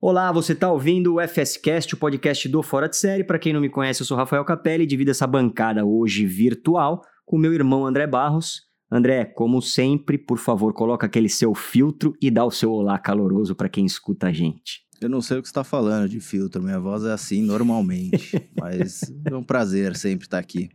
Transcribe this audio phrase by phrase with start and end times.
[0.00, 3.24] Olá, você está ouvindo o FSCast, o podcast do Fora de Série.
[3.24, 7.02] Para quem não me conhece, eu sou Rafael Capelli e divido essa bancada hoje virtual
[7.26, 8.62] com meu irmão André Barros.
[8.88, 13.56] André, como sempre, por favor, coloca aquele seu filtro e dá o seu olá caloroso
[13.56, 14.82] para quem escuta a gente.
[15.00, 18.40] Eu não sei o que você está falando de filtro, minha voz é assim normalmente,
[18.56, 20.68] mas é um prazer sempre estar aqui.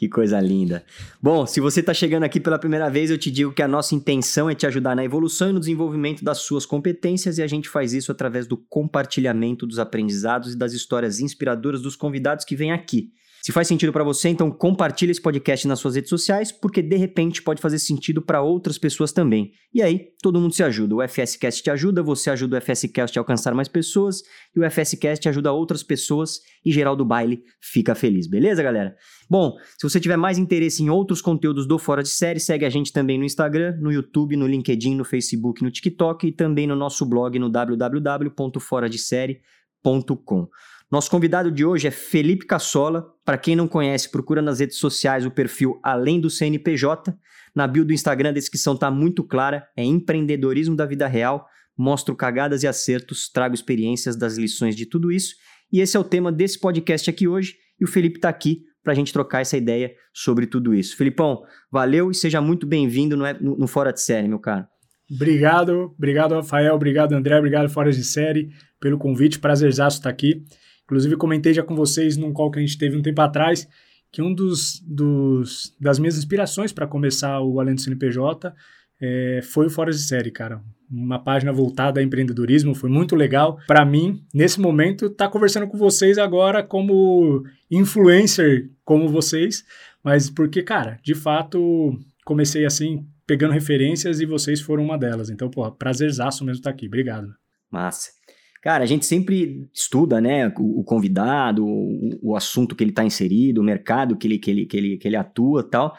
[0.00, 0.82] Que coisa linda.
[1.20, 3.94] Bom, se você está chegando aqui pela primeira vez, eu te digo que a nossa
[3.94, 7.68] intenção é te ajudar na evolução e no desenvolvimento das suas competências e a gente
[7.68, 12.72] faz isso através do compartilhamento dos aprendizados e das histórias inspiradoras dos convidados que vêm
[12.72, 13.12] aqui.
[13.42, 16.96] Se faz sentido para você, então compartilhe esse podcast nas suas redes sociais, porque de
[16.96, 19.52] repente pode fazer sentido para outras pessoas também.
[19.72, 20.96] E aí, todo mundo se ajuda.
[20.96, 24.22] O FSCast te ajuda, você ajuda o FSCast a alcançar mais pessoas,
[24.54, 28.26] e o FSCast ajuda outras pessoas, e geral do baile fica feliz.
[28.26, 28.94] Beleza, galera?
[29.28, 32.70] Bom, se você tiver mais interesse em outros conteúdos do Fora de Série, segue a
[32.70, 36.76] gente também no Instagram, no YouTube, no LinkedIn, no Facebook, no TikTok e também no
[36.76, 40.48] nosso blog no www.foradesérie.com.
[40.90, 43.06] Nosso convidado de hoje é Felipe Cassola.
[43.30, 47.16] Para quem não conhece, procura nas redes sociais o perfil Além do CNPJ.
[47.54, 51.46] Na bio do Instagram a descrição está muito clara, é empreendedorismo da vida real.
[51.78, 55.36] Mostro cagadas e acertos, trago experiências das lições de tudo isso.
[55.72, 57.54] E esse é o tema desse podcast aqui hoje.
[57.80, 60.96] E o Felipe está aqui para a gente trocar essa ideia sobre tudo isso.
[60.96, 64.68] Filipão, valeu e seja muito bem-vindo no, Fora de Série, meu cara.
[65.08, 69.38] Obrigado, obrigado, Rafael, obrigado, André, obrigado, Fora de Série, pelo convite.
[69.38, 70.44] Prazerzaço estar aqui.
[70.90, 73.68] Inclusive, comentei já com vocês num call que a gente teve um tempo atrás
[74.10, 78.52] que um dos, dos das minhas inspirações para começar o Além do CNPJ
[79.00, 80.60] é, foi o Fora de Série, cara.
[80.90, 83.60] Uma página voltada a empreendedorismo, foi muito legal.
[83.68, 89.64] Para mim, nesse momento, estar tá conversando com vocês agora como influencer, como vocês,
[90.02, 95.30] mas porque, cara, de fato, comecei assim, pegando referências e vocês foram uma delas.
[95.30, 96.88] Então, pô, prazerzaço mesmo estar tá aqui.
[96.88, 97.32] Obrigado.
[97.70, 98.10] Massa.
[98.62, 103.60] Cara, a gente sempre estuda, né, o, convidado, o, o, assunto que ele está inserido,
[103.60, 105.94] o mercado que ele, que ele, que ele, que ele atua tal.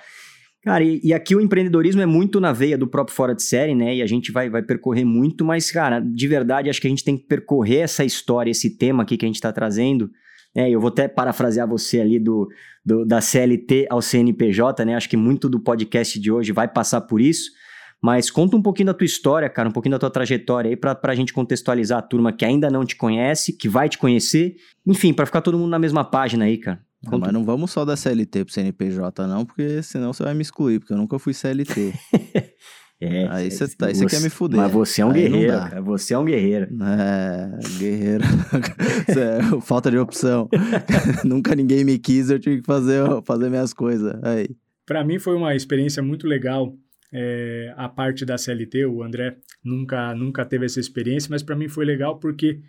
[0.63, 3.73] Cara, e, e, aqui o empreendedorismo é muito na veia do próprio Fora de Série,
[3.73, 3.95] né?
[3.95, 7.03] E a gente vai, vai percorrer muito, mas, cara, de verdade, acho que a gente
[7.03, 10.11] tem que percorrer essa história, esse tema aqui que a gente está trazendo.
[10.55, 10.69] Né?
[10.69, 12.47] Eu vou até parafrasear você ali do,
[12.85, 14.95] do, da CLT ao CNPJ, né?
[14.95, 17.49] Acho que muito do podcast de hoje vai passar por isso.
[18.01, 20.97] Mas conta um pouquinho da tua história, cara, um pouquinho da tua trajetória aí para
[21.03, 24.55] a gente contextualizar a turma que ainda não te conhece, que vai te conhecer.
[24.87, 26.81] Enfim, para ficar todo mundo na mesma página aí, cara.
[27.03, 30.41] Não, mas não vamos só da CLT pro CNPJ, não, porque senão você vai me
[30.41, 31.93] excluir, porque eu nunca fui CLT.
[33.03, 34.59] É, aí você tá, você quer me fuder.
[34.59, 35.81] Mas você é um aí guerreiro, cara.
[35.81, 36.67] Você é um guerreiro.
[36.83, 38.23] É, guerreiro.
[39.09, 40.47] é, falta de opção.
[41.25, 44.13] Nunca ninguém me quis, eu tive que fazer, fazer minhas coisas.
[44.21, 44.55] Aí.
[44.85, 46.75] Para mim foi uma experiência muito legal
[47.13, 51.67] é, a parte da CLT, o André nunca, nunca teve essa experiência, mas para mim
[51.67, 52.61] foi legal porque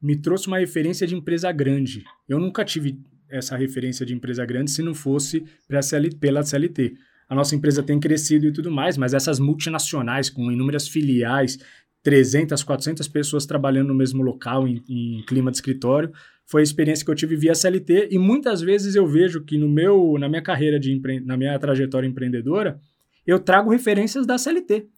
[0.00, 2.04] me trouxe uma referência de empresa grande.
[2.28, 5.44] Eu nunca tive essa referência de empresa grande se não fosse
[5.82, 6.94] CLT, pela CLT.
[7.28, 11.58] A nossa empresa tem crescido e tudo mais, mas essas multinacionais com inúmeras filiais,
[12.02, 16.10] 300, 400 pessoas trabalhando no mesmo local, em, em, clima de escritório,
[16.46, 19.68] foi a experiência que eu tive via CLT e muitas vezes eu vejo que no
[19.68, 22.80] meu, na minha carreira de na minha trajetória empreendedora,
[23.30, 24.88] eu trago referências da CLT.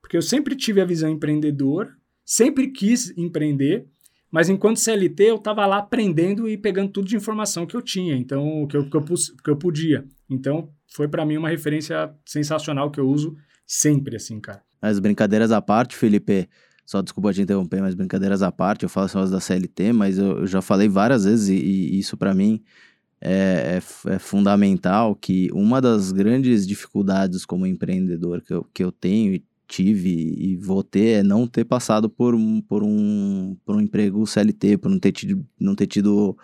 [0.00, 1.94] Porque eu sempre tive a visão empreendedora,
[2.24, 3.86] sempre quis empreender,
[4.30, 8.16] mas enquanto CLT eu estava lá aprendendo e pegando tudo de informação que eu tinha,
[8.16, 9.04] então que eu, que eu,
[9.44, 10.04] que eu podia.
[10.28, 14.62] Então foi para mim uma referência sensacional que eu uso sempre, assim, cara.
[14.80, 16.48] As brincadeiras à parte, Felipe,
[16.84, 20.40] só desculpa te interromper, mas brincadeiras à parte, eu falo só da CLT, mas eu,
[20.40, 22.62] eu já falei várias vezes e, e isso para mim
[23.24, 28.90] é, é, é, fundamental que uma das grandes dificuldades como empreendedor que eu, que eu
[28.90, 33.76] tenho e tive e vou ter é não ter passado por um, por um, por
[33.76, 36.36] um emprego CLT, por não ter tido, não ter tido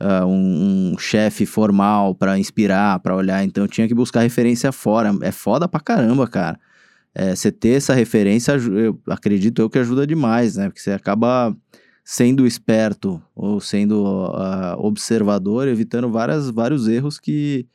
[0.00, 3.44] uh, um, um chefe formal para inspirar, para olhar.
[3.44, 5.14] Então eu tinha que buscar referência fora.
[5.20, 6.58] É foda pra caramba, cara.
[7.14, 10.68] É, você ter essa referência, eu acredito eu que ajuda demais, né?
[10.68, 11.54] Porque você acaba
[12.10, 17.66] sendo esperto ou sendo uh, observador, evitando várias, vários erros que,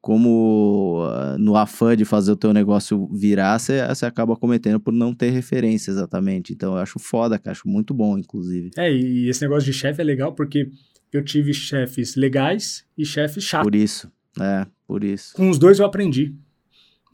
[0.00, 5.14] como uh, no afã de fazer o teu negócio virar, você acaba cometendo por não
[5.14, 6.54] ter referência exatamente.
[6.54, 8.70] Então eu acho foda, cara, acho muito bom, inclusive.
[8.78, 10.70] É, e esse negócio de chefe é legal porque
[11.12, 13.66] eu tive chefes legais e chefes chatos.
[13.66, 14.10] Por isso,
[14.40, 15.34] é, por isso.
[15.34, 16.34] Com os dois eu aprendi.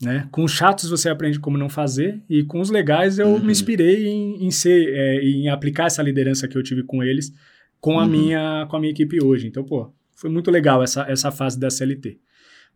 [0.02, 0.26] Né?
[0.30, 3.38] Com os chatos você aprende como não fazer e com os legais eu uhum.
[3.38, 7.30] me inspirei em, em ser, é, em aplicar essa liderança que eu tive com eles
[7.78, 8.08] com a uhum.
[8.08, 9.46] minha com a minha equipe hoje.
[9.46, 12.18] Então, pô, foi muito legal essa, essa fase da CLT.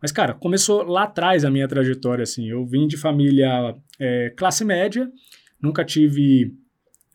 [0.01, 2.49] Mas, cara, começou lá atrás a minha trajetória, assim.
[2.49, 5.09] Eu vim de família é, classe média,
[5.61, 6.53] nunca tive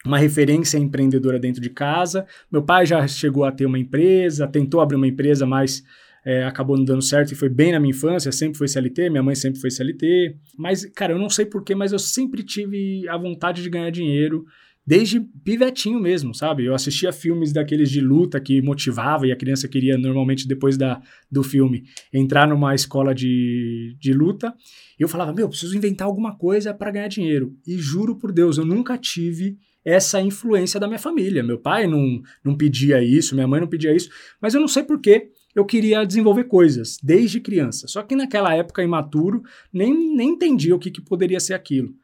[0.04, 2.26] uma referência empreendedora dentro de casa.
[2.50, 5.84] Meu pai já chegou a ter uma empresa, tentou abrir uma empresa, mas
[6.24, 9.22] é, acabou não dando certo e foi bem na minha infância, sempre foi CLT, minha
[9.22, 10.36] mãe sempre foi CLT.
[10.56, 14.44] Mas, cara, eu não sei porquê, mas eu sempre tive a vontade de ganhar dinheiro,
[14.86, 16.64] desde pivetinho mesmo, sabe?
[16.64, 21.00] Eu assistia filmes daqueles de luta que motivava e a criança queria, normalmente, depois da,
[21.30, 24.52] do filme, entrar numa escola de, de luta.
[24.98, 27.54] E eu falava, meu, preciso inventar alguma coisa para ganhar dinheiro.
[27.66, 31.42] E juro por Deus, eu nunca tive essa influência da minha família.
[31.42, 34.82] Meu pai não, não pedia isso, minha mãe não pedia isso, mas eu não sei
[34.82, 37.88] porquê eu queria desenvolver coisas desde criança.
[37.88, 39.42] Só que naquela época, imaturo,
[39.72, 41.94] nem, nem entendia o que, que poderia ser aquilo.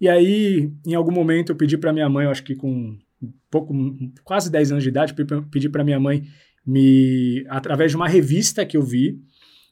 [0.00, 2.96] E aí, em algum momento, eu pedi para minha mãe, eu acho que com
[3.50, 3.74] pouco,
[4.24, 5.14] quase 10 anos de idade,
[5.50, 6.24] pedi para minha mãe
[6.64, 9.20] me, através de uma revista que eu vi,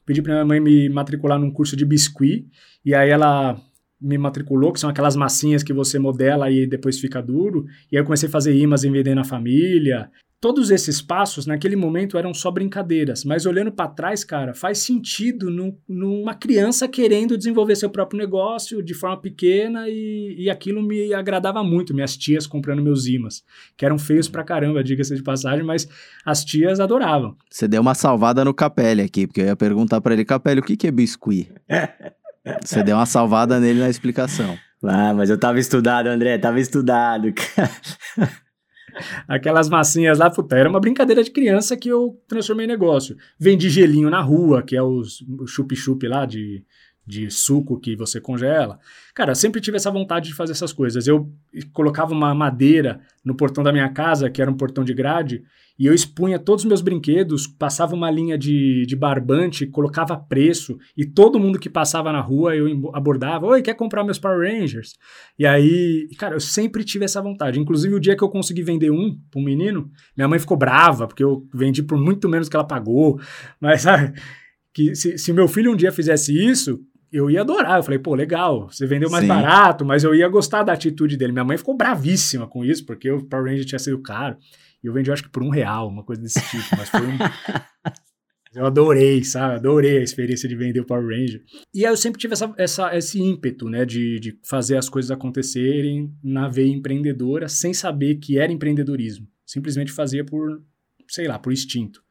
[0.05, 2.47] pedi para minha mãe me matricular num curso de biscuit,
[2.83, 3.61] e aí ela
[3.99, 7.65] me matriculou, que são aquelas massinhas que você modela e depois fica duro.
[7.91, 10.09] E aí eu comecei a fazer imãs em vender na família.
[10.39, 15.49] Todos esses passos, naquele momento, eram só brincadeiras, mas olhando para trás, cara, faz sentido
[15.49, 21.11] no, numa criança querendo desenvolver seu próprio negócio de forma pequena e, e aquilo me
[21.11, 21.91] agradava muito.
[21.91, 23.43] Minhas tias comprando meus imãs,
[23.75, 25.89] que eram feios pra caramba, diga-se de passagem, mas
[26.23, 27.35] as tias adoravam.
[27.49, 30.63] Você deu uma salvada no Capelli aqui, porque eu ia perguntar para ele, Capelli, o
[30.63, 31.51] que, que é biscuit?
[32.63, 34.57] Você deu uma salvada nele na explicação.
[34.83, 37.33] Ah, mas eu tava estudado, André, tava estudado.
[39.27, 43.15] Aquelas massinhas lá, puta, era uma brincadeira de criança que eu transformei em negócio.
[43.39, 46.63] Vendi gelinho na rua, que é os chup-chup lá de,
[47.05, 48.79] de suco que você congela.
[49.15, 51.07] Cara, sempre tive essa vontade de fazer essas coisas.
[51.07, 51.31] Eu
[51.71, 55.43] colocava uma madeira no portão da minha casa, que era um portão de grade,
[55.77, 60.77] e eu expunha todos os meus brinquedos, passava uma linha de, de barbante, colocava preço,
[60.95, 64.93] e todo mundo que passava na rua eu abordava: Oi, quer comprar meus Power Rangers?
[65.37, 67.59] E aí, cara, eu sempre tive essa vontade.
[67.59, 71.07] Inclusive, o dia que eu consegui vender um para um menino, minha mãe ficou brava,
[71.07, 73.19] porque eu vendi por muito menos que ela pagou.
[73.61, 74.13] Mas, sabe,
[74.73, 76.79] que se, se meu filho um dia fizesse isso,
[77.11, 77.77] eu ia adorar.
[77.77, 79.29] Eu falei, pô, legal, você vendeu mais Sim.
[79.29, 81.31] barato, mas eu ia gostar da atitude dele.
[81.31, 84.37] Minha mãe ficou bravíssima com isso, porque o Power Ranger tinha sido caro.
[84.83, 86.75] E eu vendi, acho que por um real, uma coisa desse tipo.
[86.77, 87.17] Mas foi um.
[88.53, 89.55] eu adorei, sabe?
[89.55, 91.43] Adorei a experiência de vender o Power Ranger.
[91.73, 93.85] E aí eu sempre tive essa, essa, esse ímpeto, né?
[93.85, 99.27] De, de fazer as coisas acontecerem na veia empreendedora, sem saber que era empreendedorismo.
[99.45, 100.61] Simplesmente fazia por,
[101.07, 102.01] sei lá, por instinto.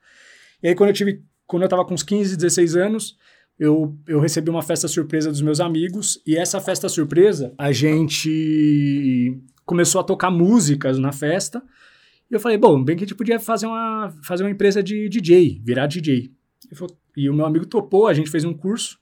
[0.62, 1.22] E aí quando eu tive.
[1.46, 3.16] Quando eu tava com uns 15, 16 anos,
[3.58, 6.20] eu, eu recebi uma festa surpresa dos meus amigos.
[6.26, 11.62] E essa festa surpresa, a gente começou a tocar músicas na festa.
[12.30, 15.08] E eu falei, bom, bem que a gente podia fazer uma, fazer uma empresa de
[15.08, 16.32] DJ, virar DJ.
[17.16, 18.98] E o meu amigo topou, a gente fez um curso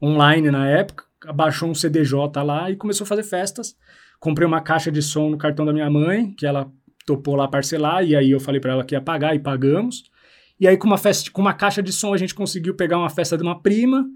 [0.00, 1.04] online na época,
[1.34, 3.76] baixou um CDJ lá e começou a fazer festas.
[4.20, 6.70] Comprei uma caixa de som no cartão da minha mãe, que ela
[7.04, 10.04] topou lá parcelar, e aí eu falei para ela que ia pagar e pagamos.
[10.60, 13.10] E aí com uma festa, com uma caixa de som a gente conseguiu pegar uma
[13.10, 14.06] festa de uma prima,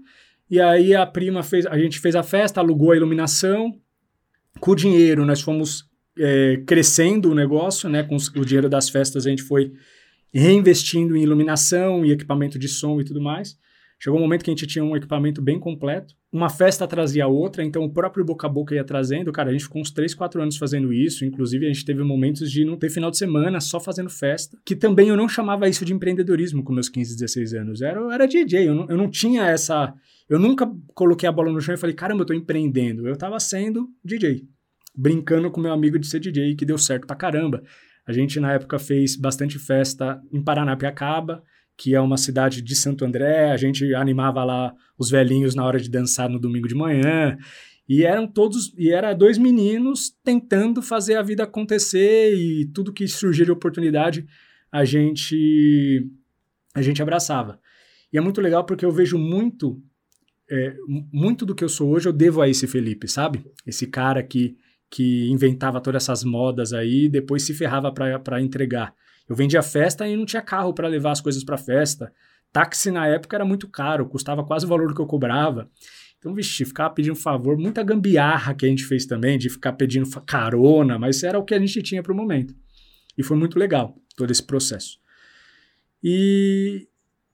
[0.49, 3.73] e aí a prima fez, a gente fez a festa, alugou a iluminação.
[4.59, 8.03] Com o dinheiro nós fomos é, crescendo o negócio, né?
[8.03, 9.73] Com o dinheiro das festas a gente foi
[10.33, 13.57] reinvestindo em iluminação e equipamento de som e tudo mais.
[13.99, 16.13] Chegou um momento que a gente tinha um equipamento bem completo.
[16.29, 19.31] Uma festa trazia outra, então o próprio boca a boca ia trazendo.
[19.31, 21.23] Cara, a gente ficou uns 3, 4 anos fazendo isso.
[21.23, 24.57] Inclusive, a gente teve momentos de não ter final de semana, só fazendo festa.
[24.65, 27.81] Que também eu não chamava isso de empreendedorismo com meus 15, 16 anos.
[27.81, 29.93] Era, era DJ, eu não, eu não tinha essa...
[30.27, 33.07] Eu nunca coloquei a bola no chão e falei, caramba, eu tô empreendendo.
[33.07, 34.43] Eu tava sendo DJ
[34.95, 37.63] brincando com meu amigo de ser DJ, que deu certo pra caramba.
[38.05, 41.43] A gente, na época, fez bastante festa em Paranapiacaba,
[41.77, 43.51] que é uma cidade de Santo André.
[43.51, 47.37] A gente animava lá os velhinhos na hora de dançar no domingo de manhã.
[47.87, 53.07] E eram todos, e era dois meninos tentando fazer a vida acontecer e tudo que
[53.07, 54.25] surgia de oportunidade
[54.71, 56.09] a gente
[56.73, 57.59] a gente abraçava.
[58.11, 59.81] E é muito legal porque eu vejo muito
[60.49, 60.75] é,
[61.11, 63.45] muito do que eu sou hoje eu devo a esse Felipe, sabe?
[63.67, 64.57] Esse cara que
[64.93, 68.93] que inventava todas essas modas aí e depois se ferrava para entregar.
[69.27, 72.13] Eu vendia festa e não tinha carro para levar as coisas para festa.
[72.51, 75.67] Táxi na época era muito caro, custava quase o valor que eu cobrava.
[76.19, 80.07] Então, vixi, ficava pedindo favor, muita gambiarra que a gente fez também, de ficar pedindo
[80.21, 82.53] carona, mas era o que a gente tinha para o momento.
[83.17, 84.99] E foi muito legal todo esse processo.
[86.03, 86.87] E,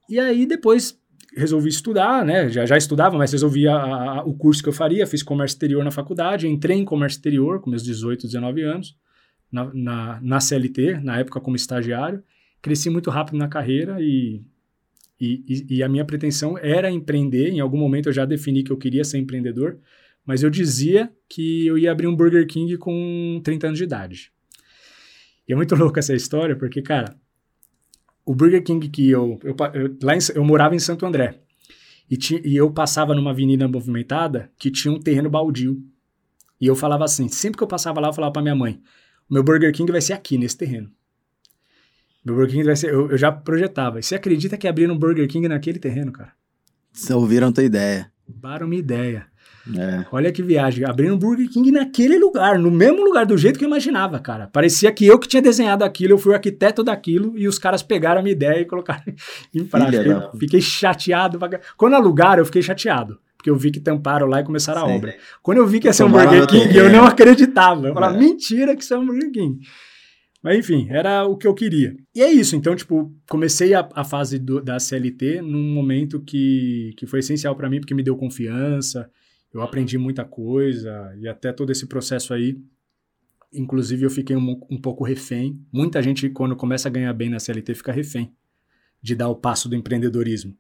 [0.08, 0.98] e aí depois
[1.36, 2.50] resolvi estudar, né?
[2.50, 5.06] Já, já estudava, mas resolvi a, a, o curso que eu faria.
[5.06, 8.98] Fiz comércio exterior na faculdade, entrei em comércio exterior com meus 18, 19 anos,
[9.52, 12.24] na, na, na CLT, na época como estagiário.
[12.62, 14.42] Cresci muito rápido na carreira e,
[15.20, 17.50] e, e, a minha pretensão era empreender.
[17.50, 19.78] Em algum momento eu já defini que eu queria ser empreendedor,
[20.26, 24.32] mas eu dizia que eu ia abrir um Burger King com 30 anos de idade.
[25.48, 27.16] E é muito louco essa história, porque, cara,
[28.30, 29.40] o Burger King que eu.
[29.44, 31.40] eu, eu lá em, eu morava em Santo André.
[32.08, 35.84] E, ti, e eu passava numa avenida movimentada que tinha um terreno baldio.
[36.62, 38.80] E eu falava assim: sempre que eu passava lá, eu falava pra minha mãe:
[39.28, 40.92] o meu Burger King vai ser aqui, nesse terreno.
[42.24, 42.94] Meu Burger King vai ser.
[42.94, 44.00] Eu, eu já projetava.
[44.00, 46.34] E você acredita que abriram um Burger King naquele terreno, cara?
[46.94, 48.12] Você ouviram tua ideia.
[48.28, 49.26] Roubaram minha ideia.
[49.78, 50.06] É.
[50.12, 50.86] Olha que viagem.
[50.86, 54.48] Abrindo um Burger King naquele lugar, no mesmo lugar, do jeito que eu imaginava, cara.
[54.48, 57.84] Parecia que eu que tinha desenhado aquilo, eu fui o arquiteto daquilo e os caras
[57.84, 59.04] pegaram a minha ideia e colocaram
[59.54, 60.32] em prática.
[60.40, 61.40] Fiquei chateado.
[61.78, 63.20] Quando alugaram, eu fiquei chateado.
[63.38, 64.92] Porque eu vi que tamparam lá e começaram Sim.
[64.92, 65.16] a obra.
[65.42, 67.88] Quando eu vi que ia ser um Burger King, eu não acreditava.
[67.88, 68.20] Eu falava, é.
[68.20, 69.60] mentira que isso é um Burger King.
[70.42, 71.96] Mas enfim, era o que eu queria.
[72.16, 76.94] E é isso, então, tipo, comecei a, a fase do, da CLT num momento que,
[76.98, 79.10] que foi essencial para mim, porque me deu confiança,
[79.54, 82.62] eu aprendi muita coisa e até todo esse processo aí.
[83.52, 85.60] Inclusive, eu fiquei um, um pouco refém.
[85.72, 88.32] Muita gente, quando começa a ganhar bem na CLT, fica refém
[89.02, 90.56] de dar o passo do empreendedorismo.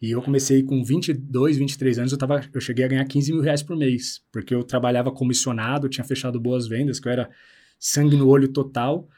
[0.00, 3.42] E eu comecei com 22, 23 anos, eu, tava, eu cheguei a ganhar 15 mil
[3.42, 7.28] reais por mês, porque eu trabalhava comissionado, tinha fechado boas vendas, que eu era
[7.78, 9.08] sangue no olho total,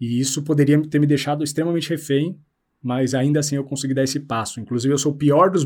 [0.00, 2.38] e isso poderia ter me deixado extremamente refém,
[2.82, 4.58] mas ainda assim eu consegui dar esse passo.
[4.58, 5.64] Inclusive, eu sou o pior dos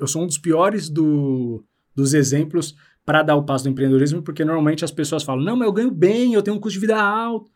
[0.00, 1.62] eu sou um dos piores do,
[1.96, 5.66] dos exemplos para dar o passo do empreendedorismo, porque normalmente as pessoas falam: não, mas
[5.66, 7.50] eu ganho bem, eu tenho um custo de vida alto.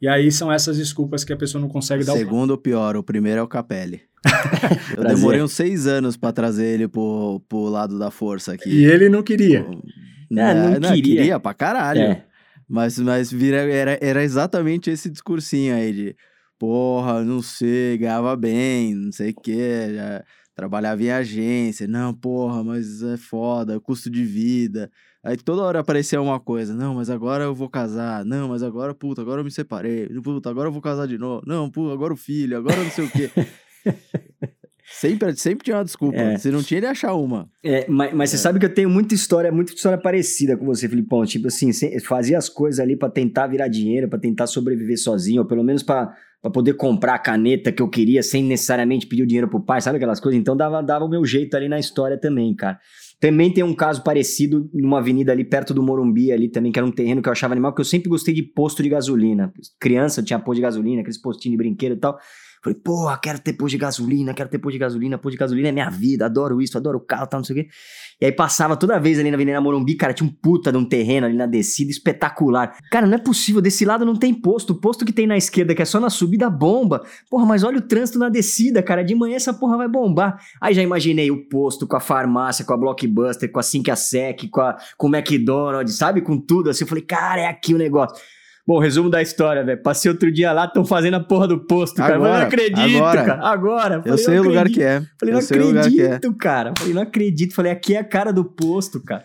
[0.00, 3.04] E aí são essas desculpas que a pessoa não consegue dar Segundo o pior, o
[3.04, 4.02] primeiro é o Capelli.
[4.96, 8.68] eu demorei uns seis anos para trazer ele pro, pro lado da força aqui.
[8.68, 9.62] E ele não queria.
[9.62, 9.80] Pô,
[10.40, 11.16] é, não, não, queria.
[11.16, 12.00] queria pra caralho.
[12.00, 12.24] É.
[12.68, 16.16] Mas, mas vira, era, era exatamente esse discursinho aí de
[16.58, 19.92] porra, não sei, ganhava bem, não sei o quê.
[19.94, 24.90] Já trabalhava em agência, não, porra, mas é foda, custo de vida.
[25.24, 28.94] Aí toda hora aparecia uma coisa, não, mas agora eu vou casar, não, mas agora,
[28.94, 32.12] puta, agora eu me separei, puta, agora eu vou casar de novo, não, puta, agora
[32.12, 33.30] o filho, agora não sei o quê.
[34.94, 36.18] Sempre, sempre tinha uma desculpa.
[36.18, 36.38] É.
[36.38, 37.48] Se não tinha, ele achar uma.
[37.64, 38.36] É, mas, mas é.
[38.36, 41.24] você sabe que eu tenho muita história, muita história parecida com você, Filipão.
[41.24, 45.48] Tipo assim, fazia as coisas ali para tentar virar dinheiro, para tentar sobreviver sozinho, ou
[45.48, 49.26] pelo menos para para poder comprar a caneta que eu queria sem necessariamente pedir o
[49.26, 50.40] dinheiro pro pai, sabe aquelas coisas?
[50.40, 52.80] Então dava, dava o meu jeito ali na história também, cara.
[53.20, 56.84] Também tem um caso parecido numa avenida ali perto do Morumbi ali também, que era
[56.84, 59.52] um terreno que eu achava animal, porque eu sempre gostei de posto de gasolina.
[59.78, 62.18] Criança tinha posto de gasolina, aqueles postinhos de brinquedo e tal.
[62.62, 65.68] Falei, porra, quero ter posto de gasolina, quero ter posto de gasolina, posto de gasolina
[65.68, 67.70] é minha vida, adoro isso, adoro o carro, tal, não sei o quê.
[68.20, 70.84] E aí passava toda vez ali na Avenida Morumbi, cara, tinha um puta de um
[70.84, 72.76] terreno ali na descida espetacular.
[72.88, 75.74] Cara, não é possível, desse lado não tem posto, o posto que tem na esquerda,
[75.74, 77.02] que é só na subida, bomba.
[77.28, 80.40] Porra, mas olha o trânsito na descida, cara, de manhã essa porra vai bombar.
[80.60, 83.96] Aí já imaginei o posto com a farmácia, com a Blockbuster, com a Sink a
[83.96, 86.84] Sec, com, a, com o McDonald's, sabe, com tudo assim.
[86.84, 88.16] Eu falei, cara, é aqui o negócio.
[88.66, 89.82] Bom, resumo da história, velho.
[89.82, 92.14] Passei outro dia lá, estão fazendo a porra do posto, cara.
[92.14, 93.24] Agora, Mas não acredito, agora.
[93.24, 93.46] cara.
[93.48, 94.02] Agora.
[94.02, 95.02] Falei, eu sei o lugar que é.
[95.18, 96.34] Falei, eu não acredito, é.
[96.38, 96.72] cara.
[96.78, 97.54] Falei, não acredito.
[97.54, 99.24] Falei, aqui é a cara do posto, cara.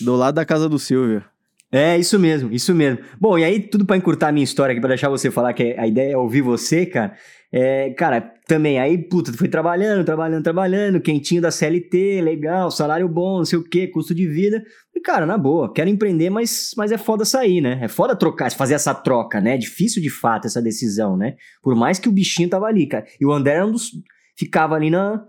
[0.00, 1.22] Do lado da casa do Silvio.
[1.70, 2.98] É, isso mesmo, isso mesmo.
[3.18, 5.74] Bom, e aí, tudo para encurtar a minha história aqui, pra deixar você falar que
[5.78, 7.14] a ideia é ouvir você, cara.
[7.54, 13.38] É, cara, também aí, puta, fui trabalhando, trabalhando, trabalhando, quentinho da CLT, legal, salário bom,
[13.38, 14.64] não sei o quê, custo de vida.
[14.94, 17.78] E, cara, na boa, quero empreender, mas, mas é foda sair, né?
[17.82, 19.54] É foda trocar, fazer essa troca, né?
[19.54, 21.34] É difícil de fato essa decisão, né?
[21.62, 23.04] Por mais que o bichinho tava ali, cara.
[23.20, 23.90] E o André era um dos.
[24.34, 25.22] ficava ali na.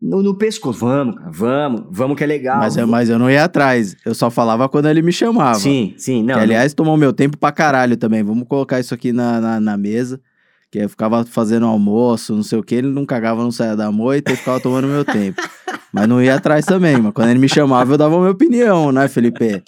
[0.00, 0.78] No, no, pescoço.
[0.80, 2.58] Vamos, cara, vamos, vamos que é legal.
[2.58, 3.96] Mas, eu, mas eu não ia atrás.
[4.04, 5.58] Eu só falava quando ele me chamava.
[5.58, 6.22] Sim, sim.
[6.22, 8.22] Não, que, aliás, tomou meu tempo pra caralho também.
[8.22, 10.20] Vamos colocar isso aqui na, na, na mesa.
[10.70, 13.90] Que eu ficava fazendo almoço, não sei o que, ele não cagava, não saia da
[13.90, 15.40] moita e ficava tomando meu tempo.
[15.92, 18.92] Mas não ia atrás também, mas quando ele me chamava, eu dava a minha opinião,
[18.92, 19.62] né, Felipe?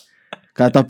[0.50, 0.84] O cara tá,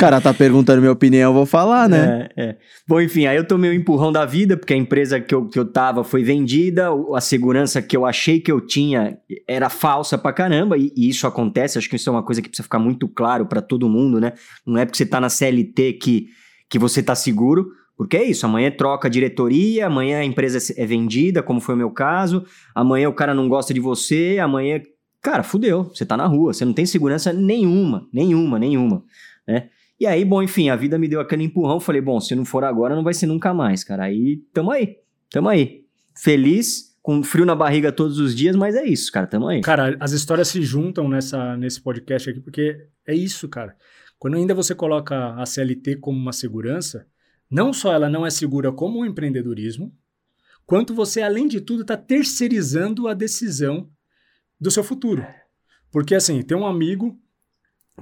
[0.00, 2.28] cara tá perguntando minha opinião, eu vou falar, né?
[2.34, 2.56] É, é.
[2.88, 5.58] Bom, enfim, aí eu tomei o empurrão da vida, porque a empresa que eu, que
[5.58, 10.32] eu tava foi vendida, a segurança que eu achei que eu tinha era falsa pra
[10.32, 13.06] caramba, e, e isso acontece, acho que isso é uma coisa que precisa ficar muito
[13.06, 14.32] claro para todo mundo, né?
[14.66, 16.28] Não é porque você tá na CLT que,
[16.70, 17.68] que você tá seguro.
[18.00, 21.76] Porque é isso, amanhã troca a diretoria, amanhã a empresa é vendida, como foi o
[21.76, 24.80] meu caso, amanhã o cara não gosta de você, amanhã.
[25.20, 29.04] Cara, fudeu, você tá na rua, você não tem segurança nenhuma, nenhuma, nenhuma,
[29.46, 29.68] né?
[30.00, 32.64] E aí, bom, enfim, a vida me deu aquele empurrão, falei, bom, se não for
[32.64, 34.04] agora, não vai ser nunca mais, cara.
[34.04, 34.96] Aí, tamo aí,
[35.30, 35.84] tamo aí.
[36.16, 39.60] Feliz, com frio na barriga todos os dias, mas é isso, cara, tamo aí.
[39.60, 43.76] Cara, as histórias se juntam nessa, nesse podcast aqui, porque é isso, cara.
[44.18, 47.06] Quando ainda você coloca a CLT como uma segurança,
[47.50, 49.92] não só ela não é segura como o empreendedorismo,
[50.64, 53.90] quanto você, além de tudo, está terceirizando a decisão
[54.60, 55.26] do seu futuro.
[55.90, 57.18] Porque, assim, tem um amigo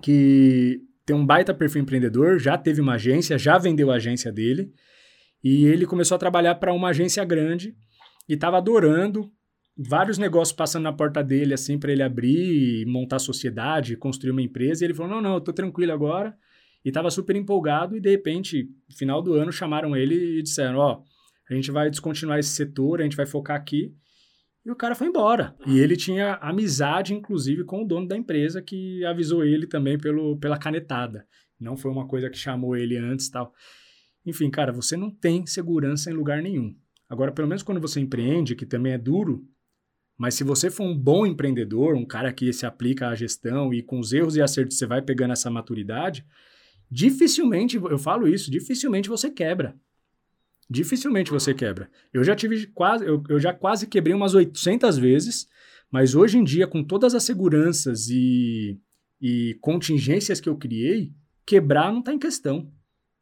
[0.03, 4.71] que tem um baita perfil empreendedor, já teve uma agência, já vendeu a agência dele,
[5.43, 7.75] e ele começou a trabalhar para uma agência grande
[8.29, 9.33] e estava adorando
[9.79, 14.85] vários negócios passando na porta dele, assim, para ele abrir, montar sociedade, construir uma empresa.
[14.85, 16.37] E ele falou: Não, não, eu tranquilo agora.
[16.89, 17.95] E estava super empolgado.
[17.95, 18.67] E de repente,
[18.97, 21.05] final do ano, chamaram ele e disseram: Ó, oh,
[21.53, 23.95] a gente vai descontinuar esse setor, a gente vai focar aqui.
[24.65, 25.55] E o cara foi embora.
[25.67, 30.39] E ele tinha amizade, inclusive, com o dono da empresa, que avisou ele também pelo,
[30.39, 31.27] pela canetada.
[31.61, 33.53] Não foi uma coisa que chamou ele antes tal.
[34.25, 36.75] Enfim, cara, você não tem segurança em lugar nenhum.
[37.07, 39.47] Agora, pelo menos quando você empreende, que também é duro,
[40.17, 43.83] mas se você for um bom empreendedor, um cara que se aplica à gestão e
[43.83, 46.27] com os erros e acertos você vai pegando essa maturidade,
[46.91, 49.75] dificilmente, eu falo isso, dificilmente você quebra.
[50.71, 51.91] Dificilmente você quebra.
[52.13, 55.49] Eu já tive quase, eu, eu já quase quebrei umas 800 vezes,
[55.91, 58.79] mas hoje em dia, com todas as seguranças e,
[59.21, 61.13] e contingências que eu criei,
[61.47, 62.71] quebrar não está em questão.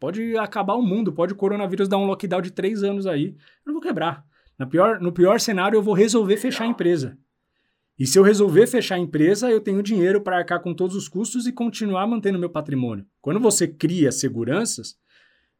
[0.00, 3.34] Pode acabar o mundo, pode o coronavírus dar um lockdown de três anos aí, eu
[3.66, 4.24] não vou quebrar.
[4.58, 7.16] No pior, no pior cenário, eu vou resolver fechar a empresa.
[7.98, 11.08] E se eu resolver fechar a empresa, eu tenho dinheiro para arcar com todos os
[11.08, 13.06] custos e continuar mantendo meu patrimônio.
[13.26, 14.94] Quando você cria seguranças,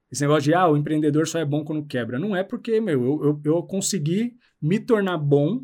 [0.08, 2.16] esse negócio de, ah, o empreendedor só é bom quando quebra.
[2.16, 5.62] Não é porque, meu, eu, eu, eu consegui me tornar bom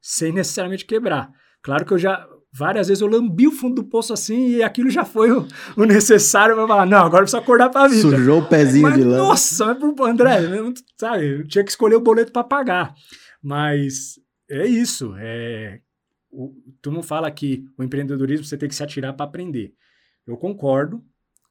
[0.00, 1.30] sem necessariamente quebrar.
[1.60, 4.88] Claro que eu já, várias vezes eu lambi o fundo do poço assim e aquilo
[4.88, 5.46] já foi o,
[5.76, 8.16] o necessário para falar, não, agora precisa acordar para a vida.
[8.16, 9.18] Sujou o pezinho mas, de lã.
[9.18, 10.38] Nossa, mas pro André,
[10.98, 12.94] sabe, eu tinha que escolher o boleto para pagar.
[13.42, 15.82] Mas é isso, é
[16.30, 19.74] o, tu não fala que o empreendedorismo você tem que se atirar para aprender.
[20.26, 21.04] Eu concordo,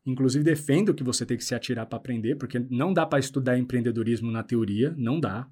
[0.05, 3.57] inclusive defendo que você tem que se atirar para aprender, porque não dá para estudar
[3.57, 5.47] empreendedorismo na teoria, não dá.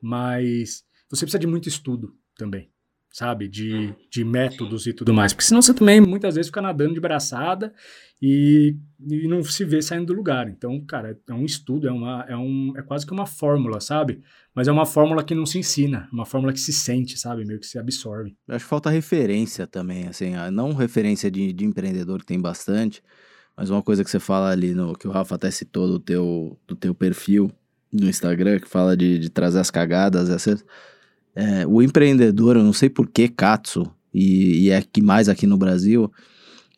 [0.00, 2.70] Mas você precisa de muito estudo também
[3.16, 3.48] sabe?
[3.48, 5.32] De, de métodos e tudo mais.
[5.32, 7.72] Porque senão você também muitas vezes fica nadando de braçada
[8.20, 10.46] e, e não se vê saindo do lugar.
[10.50, 14.20] Então, cara, é um estudo, é, uma, é, um, é quase que uma fórmula, sabe?
[14.54, 17.46] Mas é uma fórmula que não se ensina, uma fórmula que se sente, sabe?
[17.46, 18.36] Meio que se absorve.
[18.46, 23.02] Eu acho que falta referência também, assim, não referência de, de empreendedor que tem bastante,
[23.56, 26.58] mas uma coisa que você fala ali, no que o Rafa até citou do teu,
[26.66, 27.50] do teu perfil
[27.92, 30.64] no Instagram, que fala de, de trazer as cagadas, essas
[31.34, 35.46] é, o empreendedor, eu não sei por que Katsu, e, e é que mais aqui
[35.46, 36.10] no Brasil,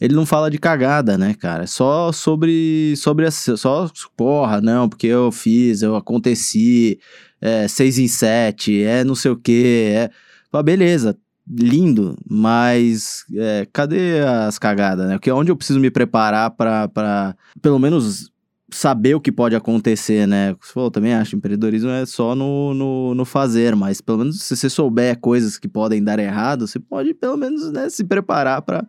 [0.00, 1.66] ele não fala de cagada, né, cara?
[1.66, 6.98] Só sobre, sobre a, só, porra, não, porque eu fiz, eu aconteci,
[7.40, 10.10] é, seis em sete, é não sei o que, é...
[10.52, 11.16] Ah, beleza,
[11.50, 15.14] lindo, mas é, cadê as cagadas, né?
[15.14, 18.30] Porque onde eu preciso me preparar para pelo menos
[18.70, 20.54] saber o que pode acontecer, né?
[20.60, 24.56] Você falou, também acho, empreendedorismo é só no, no, no, fazer, mas pelo menos se
[24.56, 28.86] você souber coisas que podem dar errado, você pode pelo menos né, se preparar para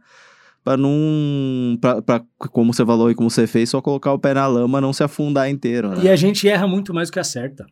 [0.62, 4.46] para não para como você falou e como você fez, só colocar o pé na
[4.46, 6.04] lama, não se afundar inteiro, né?
[6.04, 7.66] E a gente erra muito mais do que acerta.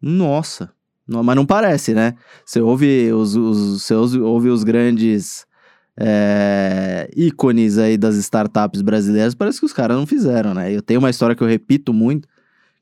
[0.00, 0.70] Nossa.
[1.06, 2.14] Não, mas não parece, né?
[2.44, 5.46] Você ouve os, os você ouve os grandes
[5.98, 10.72] é, ícones aí das startups brasileiras, parece que os caras não fizeram, né?
[10.72, 12.28] Eu tenho uma história que eu repito muito,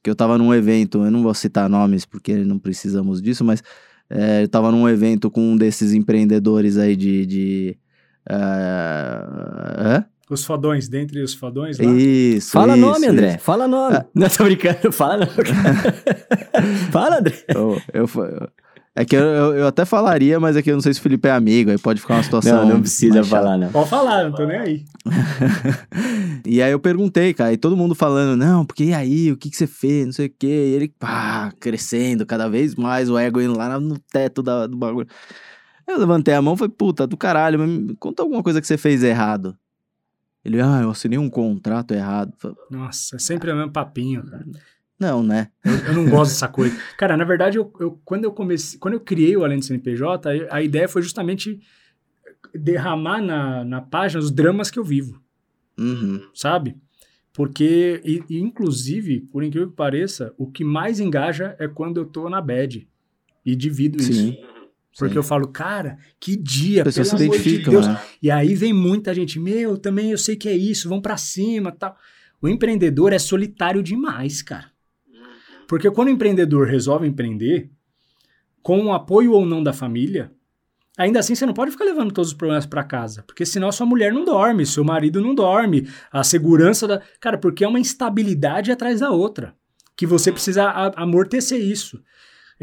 [0.02, 3.62] que eu tava num evento, eu não vou citar nomes porque não precisamos disso, mas
[4.08, 7.26] é, eu tava num evento com um desses empreendedores aí de...
[7.26, 7.78] de
[8.30, 11.84] uh, os fodões, dentre os fodões lá.
[11.92, 12.50] Isso.
[12.50, 13.34] Fala isso, nome, André.
[13.36, 13.44] Isso.
[13.44, 13.96] Fala nome.
[13.96, 14.06] Ah.
[14.14, 14.92] Não, tô brincando.
[14.92, 15.26] Fala não.
[16.90, 17.44] Fala, André.
[17.48, 17.80] Eu,
[18.94, 21.02] é que eu, eu, eu, até falaria, mas é que eu não sei se o
[21.02, 22.66] Felipe é amigo, aí pode ficar uma situação.
[22.66, 23.70] Não, não precisa falar, não.
[23.72, 24.84] Pode falar, não tô nem aí.
[26.46, 29.48] e aí eu perguntei, cara, e todo mundo falando, não, porque e aí, o que,
[29.48, 30.46] que você fez, não sei o quê.
[30.46, 34.76] E ele, pá, crescendo cada vez mais, o ego indo lá no teto da, do
[34.76, 35.08] bagulho.
[35.88, 38.76] Eu levantei a mão e falei, puta, do caralho, mas conta alguma coisa que você
[38.76, 39.56] fez errado.
[40.44, 42.32] Ele, ah, eu assinei um contrato errado.
[42.70, 44.44] Nossa, é sempre o mesmo papinho, cara.
[44.98, 45.48] Não, né?
[45.64, 46.76] Eu, eu, não gosto dessa coisa.
[46.96, 50.28] Cara, na verdade, eu, eu, quando eu comecei, quando eu criei o Além do CNPJ,
[50.48, 51.60] a, a ideia foi justamente
[52.54, 55.20] derramar na, na página os dramas que eu vivo.
[55.78, 56.22] Uhum.
[56.34, 56.76] Sabe?
[57.32, 62.04] Porque, e, e, inclusive, por incrível que pareça, o que mais engaja é quando eu
[62.04, 62.86] tô na bad.
[63.44, 64.12] E divido Sim.
[64.12, 64.51] isso.
[64.98, 65.18] Porque Sim.
[65.18, 67.86] eu falo, cara, que dia, pelo se amor de Deus.
[67.86, 68.00] Né?
[68.22, 71.72] E aí vem muita gente, meu, também eu sei que é isso, vão para cima
[71.72, 71.96] tal.
[72.40, 74.70] O empreendedor é solitário demais, cara.
[75.66, 77.70] Porque quando o empreendedor resolve empreender,
[78.62, 80.30] com o apoio ou não da família,
[80.98, 83.86] ainda assim você não pode ficar levando todos os problemas para casa, porque senão sua
[83.86, 87.00] mulher não dorme, seu marido não dorme, a segurança da.
[87.18, 89.54] Cara, porque é uma instabilidade atrás da outra,
[89.96, 92.02] que você precisa amortecer isso.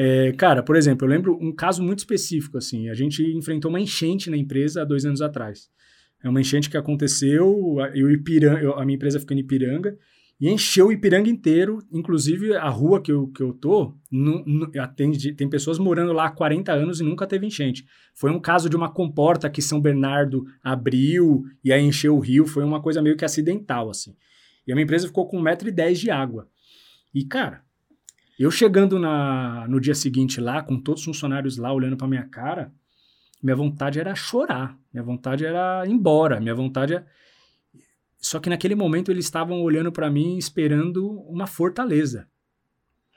[0.02, 3.82] É, cara, por exemplo, eu lembro um caso muito específico, assim, a gente enfrentou uma
[3.82, 5.70] enchente na empresa há dois anos atrás.
[6.24, 9.98] É uma enchente que aconteceu, e o Ipiranga, a minha empresa fica em Ipiranga,
[10.40, 14.72] e encheu o Ipiranga inteiro, inclusive a rua que eu, que eu tô, no, no,
[14.80, 17.86] atende, tem pessoas morando lá há 40 anos e nunca teve enchente.
[18.16, 22.48] Foi um caso de uma comporta que São Bernardo abriu e aí encheu o rio,
[22.48, 24.16] foi uma coisa meio que acidental, assim.
[24.66, 26.48] E a minha empresa ficou com 1,10m de água.
[27.14, 27.68] E, cara,
[28.44, 32.24] eu chegando na, no dia seguinte lá, com todos os funcionários lá olhando pra minha
[32.24, 32.72] cara,
[33.44, 37.06] minha vontade era chorar, minha vontade era ir embora, minha vontade era...
[38.18, 42.28] Só que naquele momento eles estavam olhando para mim esperando uma fortaleza.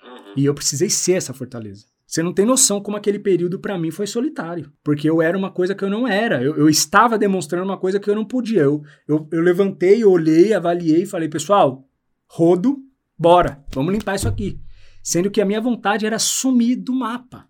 [0.02, 0.34] Uhum.
[0.36, 1.86] E eu precisei ser essa fortaleza.
[2.06, 4.70] Você não tem noção como aquele período para mim foi solitário.
[4.84, 6.42] Porque eu era uma coisa que eu não era.
[6.42, 8.60] Eu, eu estava demonstrando uma coisa que eu não podia.
[8.60, 11.88] Eu, eu, eu levantei, olhei, avaliei e falei, pessoal,
[12.28, 12.78] rodo,
[13.18, 14.60] bora, vamos limpar isso aqui.
[15.02, 17.48] Sendo que a minha vontade era sumir do mapa.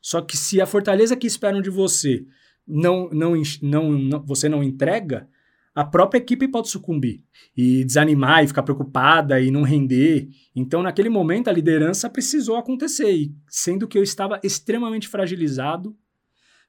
[0.00, 2.24] Só que se a fortaleza que esperam de você
[2.66, 5.28] não, não, não, não você não entrega,
[5.74, 7.22] a própria equipe pode sucumbir
[7.56, 10.28] e desanimar e ficar preocupada e não render.
[10.54, 15.96] Então, naquele momento, a liderança precisou acontecer, e sendo que eu estava extremamente fragilizado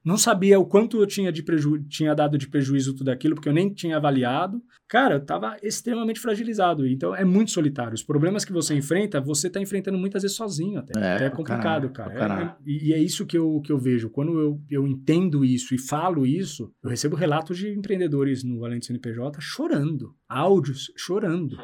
[0.06, 3.48] não sabia o quanto eu tinha, de preju tinha dado de prejuízo tudo aquilo, porque
[3.48, 4.62] eu nem tinha avaliado.
[4.88, 6.86] Cara, eu estava extremamente fragilizado.
[6.86, 7.92] Então é muito solitário.
[7.92, 10.92] Os problemas que você enfrenta, você está enfrentando muitas vezes sozinho até.
[10.96, 12.40] É, é complicado, caralho, cara.
[12.40, 14.08] É, é, e é isso que eu, que eu vejo.
[14.08, 18.86] Quando eu, eu entendo isso e falo isso, eu recebo relatos de empreendedores no Valente
[18.86, 21.56] CNPJ chorando, áudios chorando.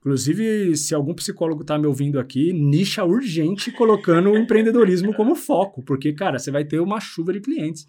[0.00, 5.82] Inclusive, se algum psicólogo está me ouvindo aqui, nicha urgente colocando o empreendedorismo como foco,
[5.82, 7.88] porque, cara, você vai ter uma chuva de clientes.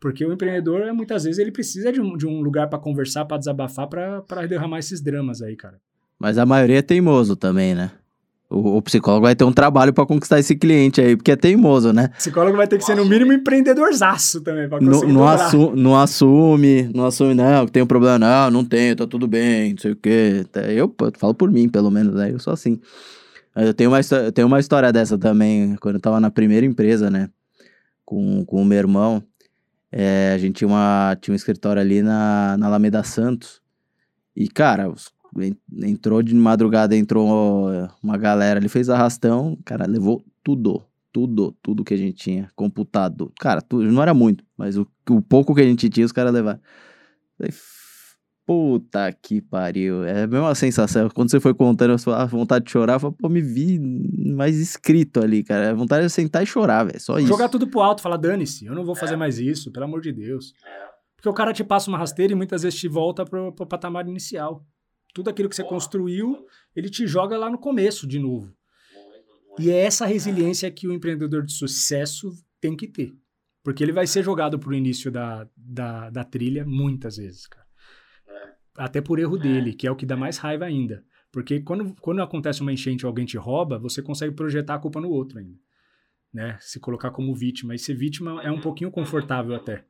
[0.00, 3.38] Porque o empreendedor, muitas vezes, ele precisa de um, de um lugar para conversar, para
[3.38, 5.80] desabafar, para derramar esses dramas aí, cara.
[6.18, 7.92] Mas a maioria é teimoso também, né?
[8.48, 11.92] O, o, psicólogo vai ter um trabalho para conquistar esse cliente aí, porque é teimoso,
[11.92, 12.10] né?
[12.14, 15.72] O psicólogo vai ter que ser, no mínimo, empreendedorzaço também, pra conseguir não, não, assu
[15.74, 19.72] não assume, não assume, não, que tem um problema, não, não tenho, tá tudo bem,
[19.72, 20.46] não sei o quê.
[20.68, 22.30] Eu, eu falo por mim, pelo menos, né?
[22.30, 22.78] Eu sou assim.
[23.56, 27.10] Eu tenho uma, eu tenho uma história dessa também, quando eu tava na primeira empresa,
[27.10, 27.28] né?
[28.04, 29.24] Com, com o meu irmão.
[29.90, 33.60] É, a gente tinha, uma, tinha um escritório ali na, na Alameda Santos.
[34.36, 35.08] E, cara, os
[35.82, 37.68] entrou de madrugada, entrou
[38.02, 43.32] uma galera, ele fez arrastão, cara, levou tudo, tudo, tudo que a gente tinha, computado,
[43.38, 46.32] cara, tudo, não era muito, mas o, o pouco que a gente tinha, os caras
[46.32, 46.60] levaram.
[48.46, 50.04] Puta que pariu.
[50.04, 51.10] É a mesma sensação.
[51.10, 55.20] Quando você foi contando a vontade de chorar, eu falei, pô, me vi mais escrito
[55.20, 55.70] ali, cara.
[55.70, 57.00] A vontade de sentar e chorar, velho.
[57.00, 57.26] Só isso.
[57.26, 60.12] Jogar tudo pro alto, falar, dane-se, eu não vou fazer mais isso, pelo amor de
[60.12, 60.52] Deus.
[61.16, 64.06] Porque o cara te passa uma rasteira e muitas vezes te volta pro, pro patamar
[64.06, 64.64] inicial.
[65.16, 68.54] Tudo aquilo que você construiu, ele te joga lá no começo de novo.
[69.58, 73.16] E é essa resiliência que o empreendedor de sucesso tem que ter.
[73.64, 77.64] Porque ele vai ser jogado para o início da, da, da, trilha muitas vezes, cara.
[78.76, 81.02] Até por erro dele, que é o que dá mais raiva ainda.
[81.32, 85.00] Porque quando, quando acontece uma enchente e alguém te rouba, você consegue projetar a culpa
[85.00, 85.58] no outro ainda.
[86.30, 86.58] Né?
[86.60, 87.74] Se colocar como vítima.
[87.74, 89.86] E ser vítima é um pouquinho confortável até.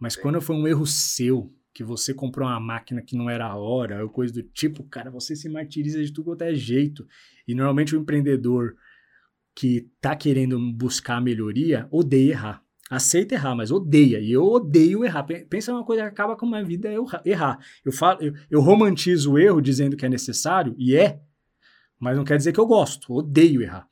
[0.00, 3.56] Mas quando foi um erro seu, que você comprou uma máquina que não era a
[3.56, 7.06] hora, ou coisa do tipo, cara, você se martiriza de tudo quanto é jeito.
[7.46, 8.76] E normalmente o empreendedor
[9.54, 12.62] que tá querendo buscar melhoria odeia errar.
[12.90, 14.18] Aceita errar, mas odeia.
[14.18, 15.24] E eu odeio errar.
[15.48, 17.58] Pensa uma coisa que acaba com a minha vida é errar.
[17.84, 21.20] Eu, falo, eu, eu romantizo o erro dizendo que é necessário, e é,
[21.98, 23.12] mas não quer dizer que eu gosto.
[23.12, 23.86] Odeio errar.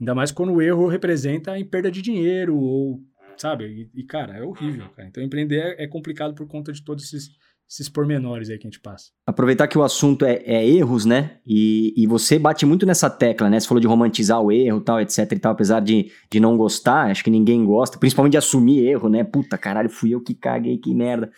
[0.00, 3.02] Ainda mais quando o erro representa em perda de dinheiro ou
[3.38, 3.64] sabe?
[3.94, 5.08] E, e, cara, é horrível, cara.
[5.08, 7.30] Então, empreender é, é, complicado por conta de todos esses,
[7.68, 9.10] esses pormenores aí que a gente passa.
[9.26, 11.38] Aproveitar que o assunto é, é erros, né?
[11.46, 13.60] E, e, você bate muito nessa tecla, né?
[13.60, 17.10] Você falou de romantizar o erro, tal, etc e tal, apesar de, de não gostar,
[17.10, 19.24] acho que ninguém gosta, principalmente de assumir erro, né?
[19.24, 21.30] Puta, caralho, fui eu que caguei, que merda.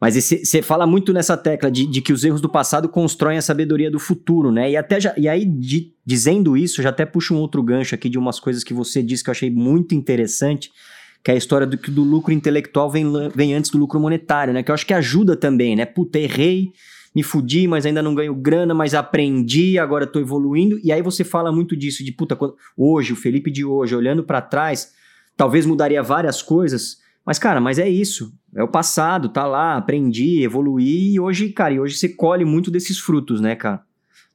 [0.00, 3.42] Mas você fala muito nessa tecla de, de, que os erros do passado constroem a
[3.42, 4.70] sabedoria do futuro, né?
[4.70, 8.08] E até já, e aí, de, dizendo isso, já até puxo um outro gancho aqui
[8.08, 10.72] de umas coisas que você disse que eu achei muito interessante,
[11.22, 14.54] que é a história do que do lucro intelectual vem, vem antes do lucro monetário,
[14.54, 14.62] né?
[14.62, 15.84] Que eu acho que ajuda também, né?
[15.84, 16.72] Puta, errei,
[17.14, 20.78] me fudi, mas ainda não ganho grana, mas aprendi, agora tô evoluindo.
[20.82, 22.38] E aí você fala muito disso, de puta,
[22.76, 24.92] hoje, o Felipe de hoje, olhando para trás,
[25.36, 30.42] talvez mudaria várias coisas, mas cara, mas é isso, é o passado, tá lá, aprendi,
[30.42, 33.82] evoluí, e hoje, cara, e hoje você colhe muito desses frutos, né, cara?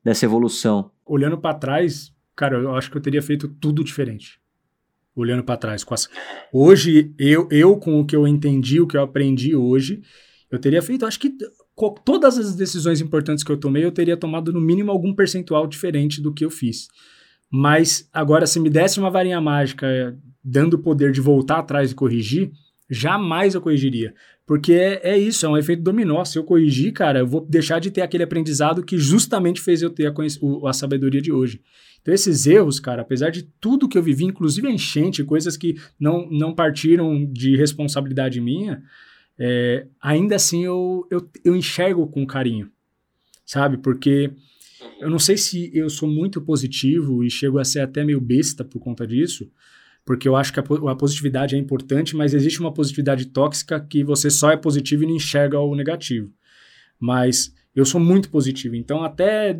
[0.03, 0.91] Dessa evolução.
[1.03, 4.39] Olhando para trás, cara, eu acho que eu teria feito tudo diferente
[5.15, 5.85] olhando para trás.
[6.51, 10.01] Hoje, eu, eu, com o que eu entendi, o que eu aprendi hoje,
[10.51, 11.35] eu teria feito, acho que
[12.03, 16.21] todas as decisões importantes que eu tomei, eu teria tomado no mínimo algum percentual diferente
[16.21, 16.87] do que eu fiz.
[17.51, 21.95] Mas agora, se me desse uma varinha mágica dando o poder de voltar atrás e
[21.95, 22.51] corrigir,
[22.89, 24.13] Jamais eu corrigiria.
[24.45, 26.23] Porque é, é, isso, é um efeito dominó.
[26.23, 29.89] Se eu corrigir, cara, eu vou deixar de ter aquele aprendizado que justamente fez eu
[29.89, 30.13] ter a,
[30.69, 31.61] a sabedoria de hoje.
[32.01, 35.75] Então, esses erros, cara, apesar de tudo que eu vivi, inclusive a enchente, coisas que
[35.99, 38.83] não, não partiram de responsabilidade minha,
[39.39, 42.69] é, ainda assim eu, eu, eu enxergo com carinho,
[43.43, 43.77] sabe?
[43.77, 44.31] Porque
[44.99, 48.63] eu não sei se eu sou muito positivo e chego a ser até meio besta
[48.63, 49.51] por conta disso,
[50.05, 54.03] porque eu acho que a, a, positividade é importante, mas existe uma positividade tóxica que
[54.03, 56.31] você só é positivo e não enxerga o negativo.
[56.99, 59.59] Mas eu sou muito positivo, então até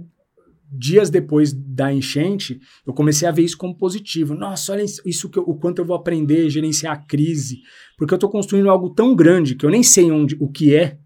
[0.72, 4.36] dias depois da enchente, eu comecei a ver isso como positivo.
[4.36, 7.62] Nossa, olha isso que eu, o quanto eu vou aprender a gerenciar a crise,
[7.98, 11.00] porque eu estou construindo algo tão grande que eu nem sei onde o que é,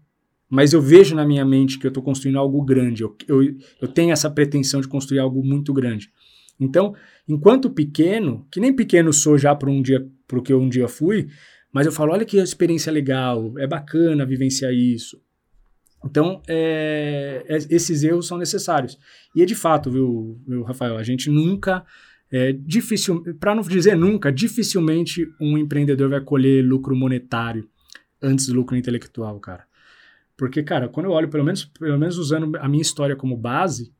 [0.48, 3.02] mas eu vejo na minha mente que eu estou construindo algo grande.
[3.02, 6.10] Eu, eu, eu tenho essa pretensão de construir algo muito grande.
[6.60, 6.94] Então,
[7.26, 10.86] enquanto pequeno, que nem pequeno sou já para um dia, para que eu um dia
[10.86, 11.28] fui,
[11.72, 15.20] mas eu falo, olha que experiência legal, é bacana vivenciar isso.
[16.04, 18.98] Então, é, é, esses erros são necessários.
[19.34, 20.96] E é de fato, viu, viu Rafael?
[20.96, 21.84] A gente nunca,
[22.30, 27.68] é, difícil, para não dizer nunca, dificilmente um empreendedor vai colher lucro monetário
[28.22, 29.64] antes do lucro intelectual, cara.
[30.36, 33.92] Porque, cara, quando eu olho, pelo menos, pelo menos usando a minha história como base,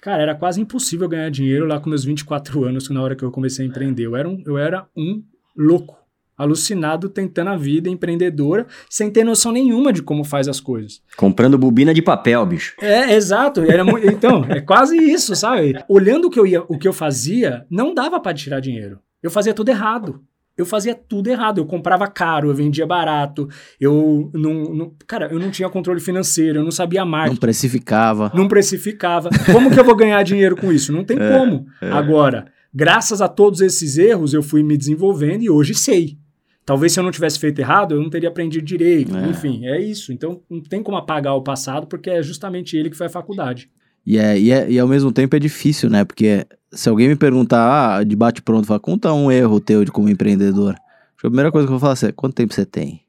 [0.00, 3.30] cara, era quase impossível ganhar dinheiro lá com meus 24 anos, na hora que eu
[3.30, 4.04] comecei a empreender.
[4.04, 5.22] Eu era um, eu era um
[5.56, 6.06] louco
[6.36, 11.00] alucinado tentando a vida empreendedora, sem ter noção nenhuma de como faz as coisas.
[11.16, 12.74] Comprando bobina de papel, bicho.
[12.80, 13.62] É, exato.
[13.62, 15.82] Era muito, então, é quase isso, sabe?
[15.88, 18.98] Olhando o que eu ia, o que eu fazia, não dava para tirar dinheiro.
[19.22, 20.22] Eu fazia tudo errado.
[20.56, 21.58] Eu fazia tudo errado.
[21.58, 23.48] Eu comprava caro, eu vendia barato.
[23.80, 27.30] Eu não, não, cara, eu não tinha controle financeiro, eu não sabia mais.
[27.30, 28.32] Não precificava.
[28.34, 29.28] Não precificava.
[29.52, 30.92] Como que eu vou ganhar dinheiro com isso?
[30.92, 31.66] Não tem é, como.
[31.80, 31.90] É.
[31.90, 36.18] Agora, graças a todos esses erros, eu fui me desenvolvendo e hoje sei.
[36.64, 39.16] Talvez se eu não tivesse feito errado, eu não teria aprendido direito.
[39.16, 39.28] É.
[39.28, 40.12] Enfim, é isso.
[40.12, 43.70] Então não tem como apagar o passado, porque é justamente ele que foi à faculdade.
[44.06, 46.04] E, é, e, é, e ao mesmo tempo é difícil, né?
[46.04, 49.90] Porque se alguém me perguntar, ah, de bate pronto, fala, conta um erro teu de
[49.90, 50.74] como empreendedor.
[50.74, 53.02] Acho que a primeira coisa que eu vou falar assim, é, quanto tempo você tem?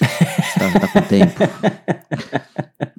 [0.00, 1.34] Você tá, tá com tempo.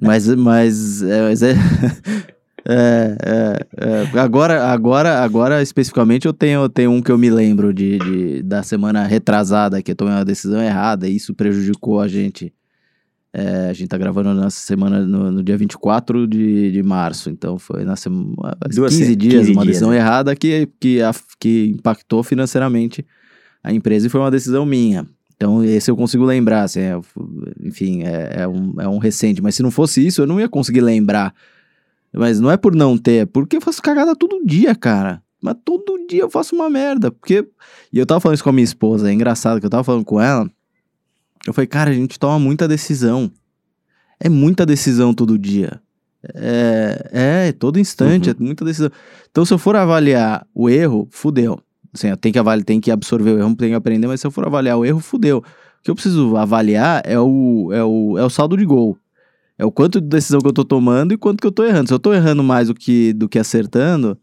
[0.00, 1.54] mas, mas, é, mas é,
[2.68, 3.66] é, é,
[4.14, 8.42] é, agora, agora, agora especificamente eu tenho, tenho um que eu me lembro de, de,
[8.42, 12.52] da semana retrasada que eu tomei uma decisão errada e isso prejudicou a gente.
[13.36, 17.58] É, a gente tá gravando nessa semana no, no, dia 24 de, de março, então
[17.58, 19.96] foi na semana 15 dias, 15 uma dias, decisão né?
[19.96, 23.04] errada que, que, a, que impactou financeiramente
[23.60, 25.04] a empresa e foi uma decisão minha.
[25.34, 27.00] Então, esse eu consigo lembrar, assim, é,
[27.60, 29.42] enfim, é, é, um, é um recente.
[29.42, 31.34] Mas se não fosse isso, eu não ia conseguir lembrar
[32.16, 35.20] mas não é por não ter, é porque eu faço cagada todo dia, cara.
[35.42, 37.10] Mas todo dia eu faço uma merda.
[37.10, 37.46] Porque.
[37.92, 40.04] E eu tava falando isso com a minha esposa, é engraçado que eu tava falando
[40.04, 40.48] com ela.
[41.46, 43.30] Eu falei, cara, a gente toma muita decisão.
[44.18, 45.80] É muita decisão todo dia.
[46.34, 48.36] É, é todo instante, uhum.
[48.38, 48.90] é muita decisão.
[49.30, 51.60] Então, se eu for avaliar o erro, fudeu.
[51.92, 54.26] Assim, eu tenho que avaliar, tem que absorver o erro, tenho que aprender, mas se
[54.26, 55.38] eu for avaliar o erro, fudeu.
[55.38, 58.96] O que eu preciso avaliar é o, é o, é o saldo de gol.
[59.58, 61.88] É o quanto de decisão que eu tô tomando e quanto que eu tô errando.
[61.88, 64.18] Se eu tô errando mais do que, do que acertando,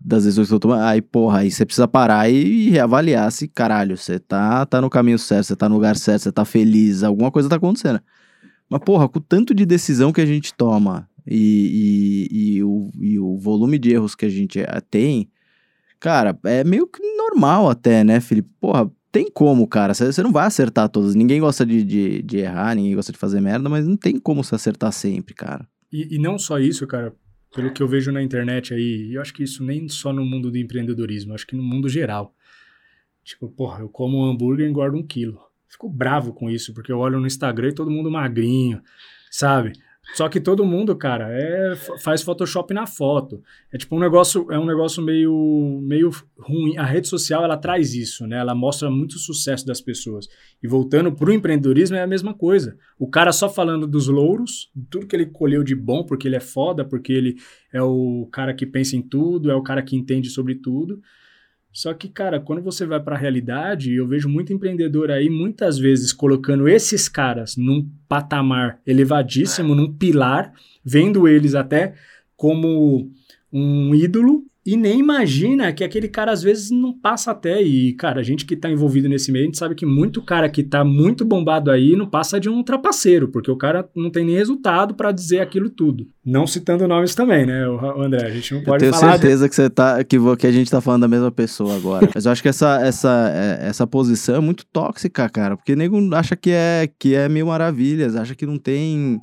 [0.00, 3.96] das decisões que eu tomando, aí, porra, aí você precisa parar e reavaliar se, caralho,
[3.98, 7.30] você tá, tá no caminho certo, você tá no lugar certo, você tá feliz, alguma
[7.30, 8.00] coisa tá acontecendo.
[8.68, 12.90] Mas, porra, com o tanto de decisão que a gente toma e, e, e, o,
[12.98, 15.28] e o volume de erros que a gente eh, tem,
[15.98, 18.48] cara, é meio que normal até, né, Felipe?
[18.60, 19.92] Porra, tem como, cara.
[19.92, 21.14] Você não vai acertar todas.
[21.14, 24.42] Ninguém gosta de, de, de, errar, ninguém gosta de fazer merda, mas não tem como
[24.44, 25.66] se acertar sempre, cara.
[25.92, 27.12] E, e, não só isso, cara.
[27.54, 30.50] Pelo que eu vejo na internet aí, eu acho que isso nem só no mundo
[30.50, 32.34] do empreendedorismo, acho que no mundo geral.
[33.24, 35.40] Tipo, porra, eu como um hambúrguer e engordo um quilo.
[35.68, 38.82] Fico bravo com isso, porque eu olho no Instagram e todo mundo magrinho,
[39.30, 39.72] sabe?
[40.14, 43.42] Só que todo mundo, cara, é, faz Photoshop na foto.
[43.72, 46.76] É tipo um negócio, é um negócio meio, meio ruim.
[46.76, 48.38] A rede social ela traz isso, né?
[48.38, 50.26] Ela mostra muito o sucesso das pessoas.
[50.62, 52.76] E voltando para o empreendedorismo é a mesma coisa.
[52.98, 56.40] O cara só falando dos louros, tudo que ele colheu de bom, porque ele é
[56.40, 57.36] foda, porque ele
[57.72, 61.00] é o cara que pensa em tudo, é o cara que entende sobre tudo.
[61.72, 65.78] Só que, cara, quando você vai para a realidade, eu vejo muito empreendedor aí, muitas
[65.78, 70.52] vezes, colocando esses caras num patamar elevadíssimo, num pilar,
[70.84, 71.94] vendo eles até
[72.36, 73.10] como
[73.52, 77.60] um ídolo, e nem imagina que aquele cara às vezes não passa até.
[77.60, 80.48] E, cara, a gente que tá envolvido nesse meio, a gente sabe que muito cara
[80.48, 84.24] que tá muito bombado aí não passa de um trapaceiro, porque o cara não tem
[84.24, 86.06] nem resultado para dizer aquilo tudo.
[86.24, 87.64] Não citando nomes também, né,
[87.98, 88.24] André?
[88.24, 89.18] A gente não pode eu tenho falar.
[89.18, 89.48] Certeza de...
[89.48, 92.08] que, você tá, que, que a gente tá falando da mesma pessoa agora.
[92.14, 95.98] Mas eu acho que essa, essa, é, essa posição é muito tóxica, cara, porque nego
[96.14, 99.20] acha que é, que é mil maravilhas, acha que não tem.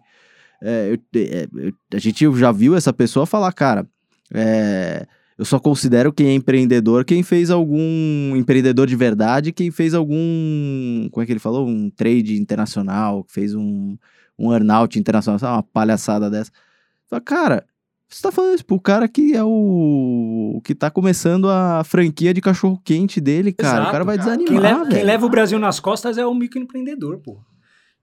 [0.61, 1.47] É, eu, é,
[1.95, 3.87] a gente já viu essa pessoa falar, cara.
[4.33, 9.93] É, eu só considero quem é empreendedor quem fez algum empreendedor de verdade, quem fez
[9.93, 13.97] algum, como é que ele falou, um trade internacional, fez um
[14.37, 16.51] um earnout internacional, sabe, uma palhaçada dessa.
[17.09, 17.65] Fala, cara,
[18.07, 22.41] você tá falando isso pro cara que é o que tá começando a franquia de
[22.41, 23.77] cachorro quente dele, cara.
[23.77, 24.37] Exato, o cara vai cara.
[24.37, 27.39] desanimar, quem leva, quem leva, o Brasil nas costas é o microempreendedor, pô.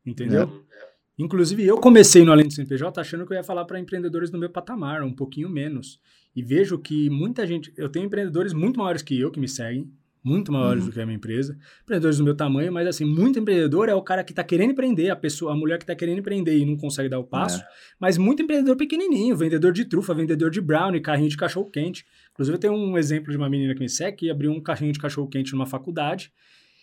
[0.04, 0.42] Entendeu?
[0.70, 0.84] É.
[1.16, 4.38] Inclusive, eu comecei no Além do CNPJ achando que eu ia falar para empreendedores do
[4.38, 6.00] meu patamar, um pouquinho menos.
[6.34, 7.72] E vejo que muita gente.
[7.76, 9.90] Eu tenho empreendedores muito maiores que eu que me seguem,
[10.24, 10.88] muito maiores uhum.
[10.88, 14.00] do que a minha empresa, empreendedores do meu tamanho, mas assim, muito empreendedor é o
[14.00, 16.78] cara que está querendo empreender, a pessoa, a mulher que está querendo empreender e não
[16.78, 17.66] consegue dar o passo, é.
[18.00, 22.06] mas muito empreendedor pequenininho, vendedor de trufa, vendedor de brownie, carrinho de cachorro quente.
[22.32, 24.92] Inclusive, eu tenho um exemplo de uma menina que me segue que abriu um carrinho
[24.92, 26.32] de cachorro quente numa faculdade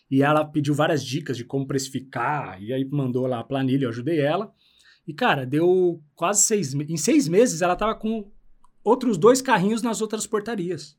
[0.09, 3.89] e ela pediu várias dicas de como precificar e aí mandou lá a planilha, eu
[3.89, 4.53] ajudei ela.
[5.07, 6.93] E, cara, deu quase seis meses.
[6.93, 8.31] Em seis meses, ela tava com
[8.83, 10.97] outros dois carrinhos nas outras portarias.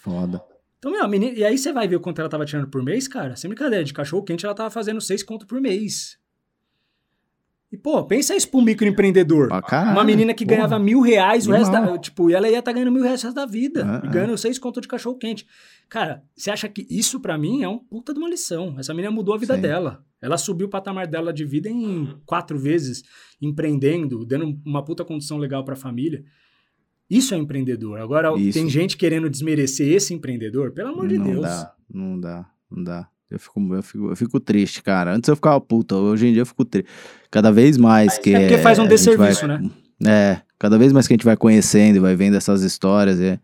[0.00, 0.42] Foda.
[0.78, 3.08] Então, meu, menina, e aí você vai ver o quanto ela tava tirando por mês,
[3.08, 3.34] cara.
[3.34, 6.18] Sem brincadeira, de cachorro quente ela tava fazendo seis conto por mês.
[7.72, 9.48] E, pô, pensa isso pra um microempreendedor.
[9.50, 10.58] Ah, Uma menina que porra.
[10.58, 11.98] ganhava mil reais o resto da.
[11.98, 14.00] Tipo, e ela ia estar tá ganhando mil reais o resto da vida.
[14.02, 14.36] É, e ganhando é.
[14.36, 15.46] seis conto de cachorro quente.
[15.88, 18.76] Cara, você acha que isso para mim é um puta de uma lição?
[18.78, 19.60] Essa menina mudou a vida Sim.
[19.60, 20.04] dela.
[20.22, 23.02] Ela subiu o patamar dela de vida em quatro vezes,
[23.42, 26.24] empreendendo, dando uma puta condição legal para a família.
[27.08, 28.00] Isso é empreendedor.
[28.00, 28.58] Agora, Isso.
[28.58, 30.72] tem gente querendo desmerecer esse empreendedor?
[30.72, 31.42] Pelo amor de não Deus.
[31.42, 33.08] Dá, não dá, não dá.
[33.30, 35.14] Eu fico, eu, fico, eu fico triste, cara.
[35.14, 36.88] Antes eu ficava puta, hoje em dia eu fico triste.
[37.30, 38.34] Cada vez mais que.
[38.34, 39.70] É porque faz um desserviço, vai, né?
[40.06, 43.18] É, cada vez mais que a gente vai conhecendo e vai vendo essas histórias.
[43.18, 43.38] E,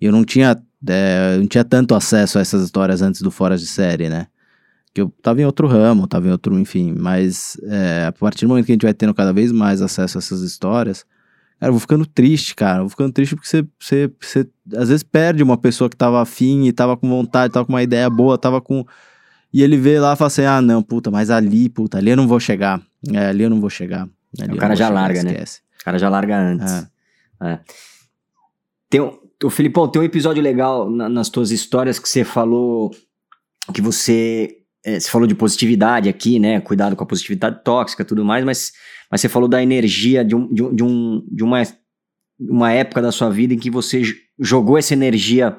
[0.00, 3.66] eu não tinha, é, não tinha tanto acesso a essas histórias antes do Fora de
[3.66, 4.26] Série, né?
[4.94, 8.48] que eu tava em outro ramo, tava em outro, enfim, mas é, a partir do
[8.48, 11.04] momento que a gente vai tendo cada vez mais acesso a essas histórias,
[11.58, 14.88] cara, eu vou ficando triste, cara, eu vou ficando triste porque você, você, você às
[14.88, 18.08] vezes perde uma pessoa que tava afim e tava com vontade, tava com uma ideia
[18.08, 18.84] boa, tava com...
[19.52, 22.16] E ele vê lá e fala assim, ah, não, puta, mas ali, puta, ali eu
[22.16, 22.80] não vou chegar,
[23.12, 24.08] é, ali eu não vou chegar.
[24.36, 25.30] o cara já chegar, larga, né?
[25.30, 25.60] esquece.
[25.60, 25.76] né?
[25.80, 26.72] O cara já larga antes.
[26.72, 27.52] É.
[27.52, 27.60] É.
[28.90, 32.90] Tem, o Filipão, tem um episódio legal na, nas tuas histórias que você falou
[33.72, 36.60] que você é, você falou de positividade aqui, né?
[36.60, 38.72] Cuidado com a positividade tóxica e tudo mais, mas,
[39.14, 41.62] mas você falou da energia de, um, de, um, de, um, de uma,
[42.36, 44.02] uma época da sua vida em que você
[44.40, 45.56] jogou essa energia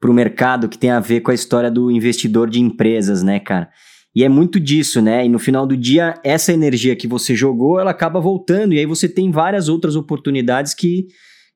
[0.00, 3.38] para o mercado que tem a ver com a história do investidor de empresas, né,
[3.38, 3.70] cara?
[4.12, 5.24] E é muito disso, né?
[5.24, 8.74] E no final do dia, essa energia que você jogou, ela acaba voltando.
[8.74, 11.06] E aí você tem várias outras oportunidades que,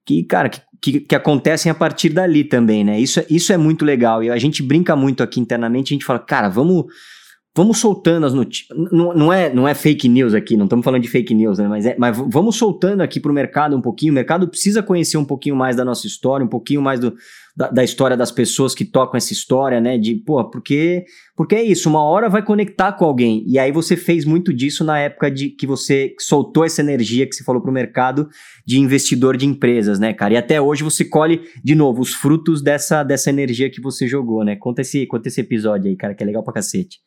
[0.07, 3.01] que cara, que, que, que, acontecem a partir dali também, né?
[3.01, 4.23] Isso, é, isso é muito legal.
[4.23, 6.85] E a gente brinca muito aqui internamente, a gente fala, cara, vamos
[7.55, 8.79] vamos soltando as notícias.
[8.93, 11.67] Não, não, é, não é fake news aqui, não estamos falando de fake news, né?
[11.67, 14.13] Mas, é, mas vamos soltando aqui para o mercado um pouquinho.
[14.13, 17.13] O mercado precisa conhecer um pouquinho mais da nossa história, um pouquinho mais do,
[17.57, 19.99] da, da, história das pessoas que tocam essa história, né?
[19.99, 21.05] De, pô, porque,
[21.37, 23.43] porque é isso, uma hora vai conectar com alguém.
[23.47, 27.35] E aí você fez muito disso na época de que você soltou essa energia que
[27.35, 28.29] você falou para o mercado
[28.65, 30.35] de investidor de empresas, né, cara?
[30.35, 34.45] E até hoje você colhe, de novo, os frutos dessa, dessa energia que você jogou,
[34.45, 34.55] né?
[34.55, 36.99] Conta esse, conta esse episódio aí, cara, que é legal pra cacete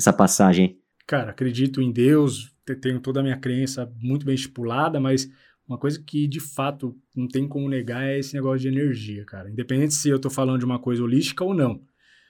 [0.00, 0.78] essa passagem?
[1.06, 5.30] Cara, acredito em Deus, tenho toda a minha crença muito bem estipulada, mas
[5.68, 9.50] uma coisa que de fato não tem como negar é esse negócio de energia, cara.
[9.50, 11.80] Independente se eu estou falando de uma coisa holística ou não.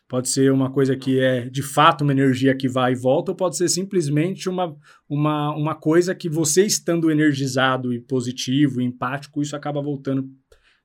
[0.09, 3.37] Pode ser uma coisa que é de fato uma energia que vai e volta, ou
[3.37, 4.77] pode ser simplesmente uma,
[5.09, 10.29] uma, uma coisa que você estando energizado e positivo, e empático, isso acaba voltando,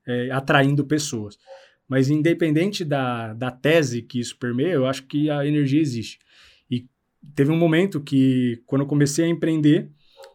[0.05, 1.37] é, atraindo pessoas.
[1.87, 6.19] Mas independente da, da tese que isso permeia, eu acho que a energia existe
[7.33, 9.89] teve um momento que, quando eu comecei a empreender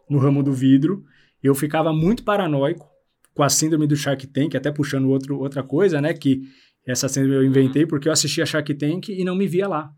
[0.09, 1.05] no ramo do vidro,
[1.43, 2.89] eu ficava muito paranoico
[3.35, 6.13] com a síndrome do Shark Tank, até puxando outro, outra coisa, né?
[6.13, 6.43] Que
[6.87, 9.91] essa síndrome eu inventei porque eu assistia Shark Tank e não me via lá.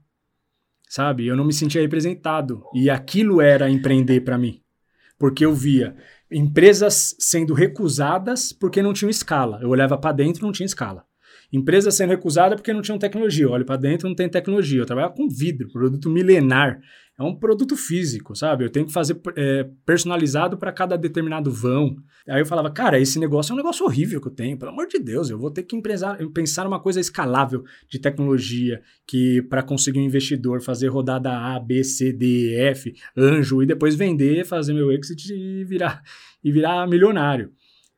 [0.89, 1.27] Sabe?
[1.27, 2.63] Eu não me sentia representado.
[2.75, 4.61] E aquilo era empreender para mim.
[5.19, 5.97] Porque eu via
[6.31, 9.59] empresas sendo recusadas porque não tinham escala.
[9.63, 11.05] Eu olhava para dentro não tinha escala.
[11.53, 13.45] Empresa sendo recusada porque não tinham tecnologia.
[13.45, 14.81] Eu olho para dentro, não tem tecnologia.
[14.81, 16.81] Eu trabalho com vidro, produto milenar.
[17.19, 18.65] É um produto físico, sabe?
[18.65, 21.95] Eu tenho que fazer é, personalizado para cada determinado vão.
[22.27, 24.59] Aí eu falava, cara, esse negócio é um negócio horrível que eu tenho.
[24.59, 28.81] Pelo amor de Deus, eu vou ter que pensar, pensar uma coisa escalável de tecnologia
[29.07, 33.95] que para conseguir um investidor fazer rodada A, B, C, D, F, anjo e depois
[33.95, 36.03] vender, fazer meu exit e virar
[36.43, 37.53] e virar milionário.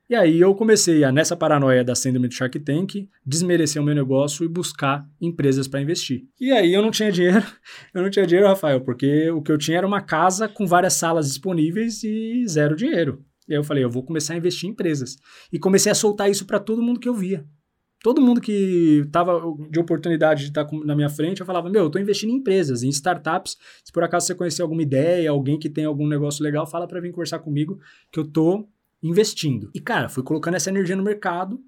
[0.09, 3.95] E aí eu comecei a, nessa paranoia da síndrome do Shark Tank, desmerecer o meu
[3.95, 6.25] negócio e buscar empresas para investir.
[6.39, 7.43] E aí eu não tinha dinheiro,
[7.95, 10.93] eu não tinha dinheiro, Rafael, porque o que eu tinha era uma casa com várias
[10.93, 13.25] salas disponíveis e zero dinheiro.
[13.49, 15.17] E aí eu falei, eu vou começar a investir em empresas.
[15.51, 17.47] E comecei a soltar isso para todo mundo que eu via.
[18.03, 19.41] Todo mundo que estava
[19.71, 22.83] de oportunidade de estar na minha frente, eu falava, meu, eu estou investindo em empresas,
[22.83, 23.57] em startups.
[23.83, 27.01] Se por acaso você conhecer alguma ideia, alguém que tem algum negócio legal, fala para
[27.01, 27.79] vir conversar comigo,
[28.13, 28.69] que eu estou
[29.05, 29.71] investindo.
[29.75, 31.61] E, cara, fui colocando essa energia no mercado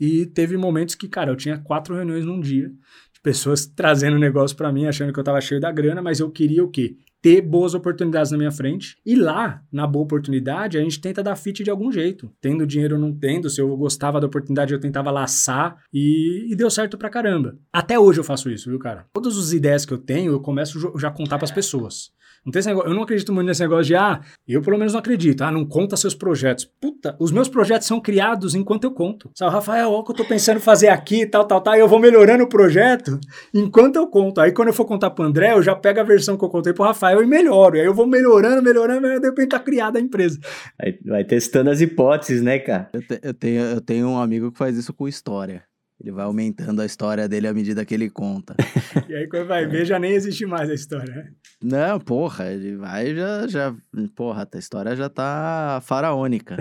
[0.00, 4.56] e teve momentos que, cara, eu tinha quatro reuniões num dia, de pessoas trazendo negócio
[4.56, 6.96] para mim, achando que eu tava cheio da grana, mas eu queria o quê?
[7.22, 8.98] Ter boas oportunidades na minha frente.
[9.06, 12.30] E lá, na boa oportunidade, a gente tenta dar fit de algum jeito.
[12.38, 16.54] Tendo dinheiro ou não tendo, se eu gostava da oportunidade, eu tentava laçar e, e
[16.54, 17.56] deu certo pra caramba.
[17.72, 19.06] Até hoje eu faço isso, viu, cara?
[19.10, 22.12] Todas as ideias que eu tenho, eu começo já a contar pras pessoas.
[22.44, 24.92] Não tem esse negócio, eu não acredito muito nesse negócio de, ah, eu pelo menos
[24.92, 26.64] não acredito, ah, não conta seus projetos.
[26.80, 29.30] Puta, os meus projetos são criados enquanto eu conto.
[29.34, 31.80] Sabe, Rafael, olha o que eu tô pensando em fazer aqui, tal, tal, tal, e
[31.80, 33.18] eu vou melhorando o projeto
[33.52, 34.40] enquanto eu conto.
[34.40, 36.72] Aí quando eu for contar pro André, eu já pego a versão que eu contei
[36.72, 37.76] pro Rafael e melhoro.
[37.76, 40.38] Aí eu vou melhorando, melhorando, e de repente tá criada a empresa.
[40.78, 42.90] Aí vai testando as hipóteses, né, cara?
[42.92, 45.62] Eu, te, eu, tenho, eu tenho um amigo que faz isso com história.
[46.00, 48.54] Ele vai aumentando a história dele à medida que ele conta.
[49.08, 51.32] e aí, quando vai ver, já nem existe mais a história, né?
[51.62, 53.46] Não, porra, ele vai já.
[53.46, 53.76] já
[54.14, 56.56] porra, a história já tá faraônica.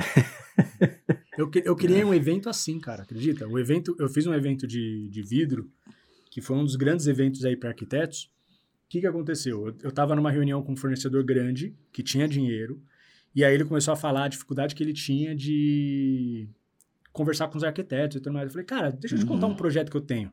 [1.37, 3.47] eu, eu criei um evento assim, cara, acredita?
[3.47, 5.69] O evento, eu fiz um evento de, de vidro,
[6.29, 8.31] que foi um dos grandes eventos aí para arquitetos.
[8.85, 9.67] O que, que aconteceu?
[9.67, 12.79] Eu, eu tava numa reunião com um fornecedor grande, que tinha dinheiro,
[13.35, 16.47] e aí ele começou a falar a dificuldade que ele tinha de
[17.13, 18.47] conversar com os arquitetos e tudo mais.
[18.47, 19.55] Eu falei, cara, deixa eu te contar um uhum.
[19.55, 20.31] projeto que eu tenho.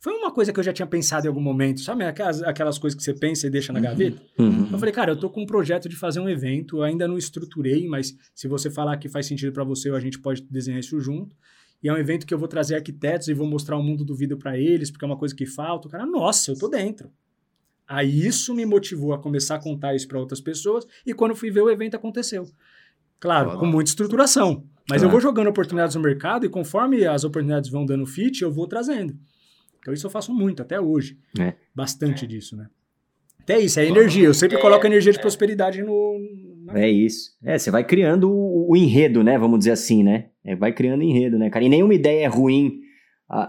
[0.00, 2.04] Foi uma coisa que eu já tinha pensado em algum momento, sabe?
[2.04, 3.84] Aquelas, aquelas coisas que você pensa e deixa na uhum.
[3.84, 4.22] gaveta.
[4.38, 4.68] Uhum.
[4.72, 7.86] Eu falei, cara, eu tô com um projeto de fazer um evento, ainda não estruturei,
[7.86, 11.36] mas se você falar que faz sentido para você, a gente pode desenhar isso junto.
[11.82, 14.14] E é um evento que eu vou trazer arquitetos e vou mostrar o mundo do
[14.14, 15.88] vidro para eles, porque é uma coisa que falta.
[15.88, 17.10] O cara, nossa, eu tô dentro.
[17.86, 21.50] Aí isso me motivou a começar a contar isso para outras pessoas, e quando fui
[21.50, 22.46] ver o evento aconteceu.
[23.20, 24.66] Claro, com muita estruturação.
[24.88, 28.52] Mas eu vou jogando oportunidades no mercado e conforme as oportunidades vão dando fit, eu
[28.52, 29.16] vou trazendo.
[29.78, 31.18] Então isso eu faço muito, até hoje.
[31.38, 31.54] É.
[31.74, 32.68] Bastante disso, né?
[33.40, 34.24] Até isso, é energia.
[34.24, 36.18] Eu sempre coloco energia de prosperidade no.
[36.64, 36.80] Na...
[36.80, 37.32] É isso.
[37.44, 39.38] É, você vai criando o, o, enredo, né?
[39.38, 40.28] Vamos dizer assim, né?
[40.42, 41.62] É, vai criando enredo, né, cara?
[41.62, 42.80] E nenhuma ideia é ruim,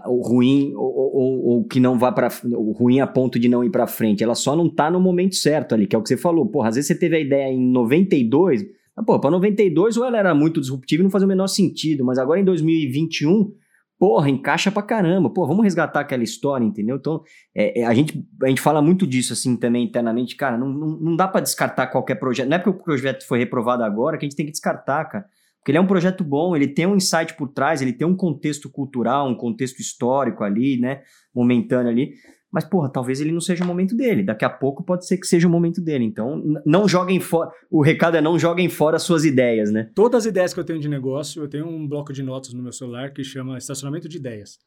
[0.06, 3.64] o ruim ou, ou, ou, que não vá para o ruim a ponto de não
[3.64, 4.22] ir para frente.
[4.22, 6.46] Ela só não tá no momento certo ali, que é o que você falou.
[6.46, 8.70] Porra, às vezes você teve a ideia em 92, mas,
[9.04, 12.18] pô, pra 92 ou ela era muito disruptiva e não fazia o menor sentido, mas
[12.18, 13.52] agora em 2021,
[13.98, 15.28] porra, encaixa pra caramba.
[15.30, 16.96] Pô, vamos resgatar aquela história, entendeu?
[16.96, 17.22] Então,
[17.54, 20.36] é, é, a, gente, a gente fala muito disso, assim, também internamente.
[20.36, 22.48] Cara, não, não, não dá para descartar qualquer projeto.
[22.48, 25.26] Não é porque o projeto foi reprovado agora que a gente tem que descartar, cara.
[25.58, 28.14] Porque ele é um projeto bom, ele tem um insight por trás, ele tem um
[28.14, 31.02] contexto cultural, um contexto histórico ali, né?
[31.34, 32.12] Momentâneo ali.
[32.56, 34.22] Mas, porra, talvez ele não seja o momento dele.
[34.22, 36.04] Daqui a pouco pode ser que seja o momento dele.
[36.04, 37.50] Então, não joguem fora.
[37.70, 39.90] O recado é não joguem fora suas ideias, né?
[39.94, 42.62] Todas as ideias que eu tenho de negócio, eu tenho um bloco de notas no
[42.62, 44.58] meu celular que chama Estacionamento de Ideias.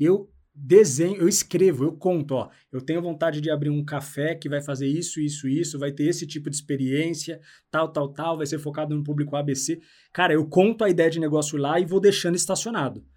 [0.00, 4.48] Eu desenho, eu escrevo, eu conto, ó, eu tenho vontade de abrir um café que
[4.48, 8.46] vai fazer isso, isso, isso, vai ter esse tipo de experiência, tal, tal, tal, vai
[8.46, 9.82] ser focado no público ABC.
[10.14, 13.00] Cara, eu conto a ideia de negócio lá e vou deixando estacionado.
[13.00, 13.08] Pra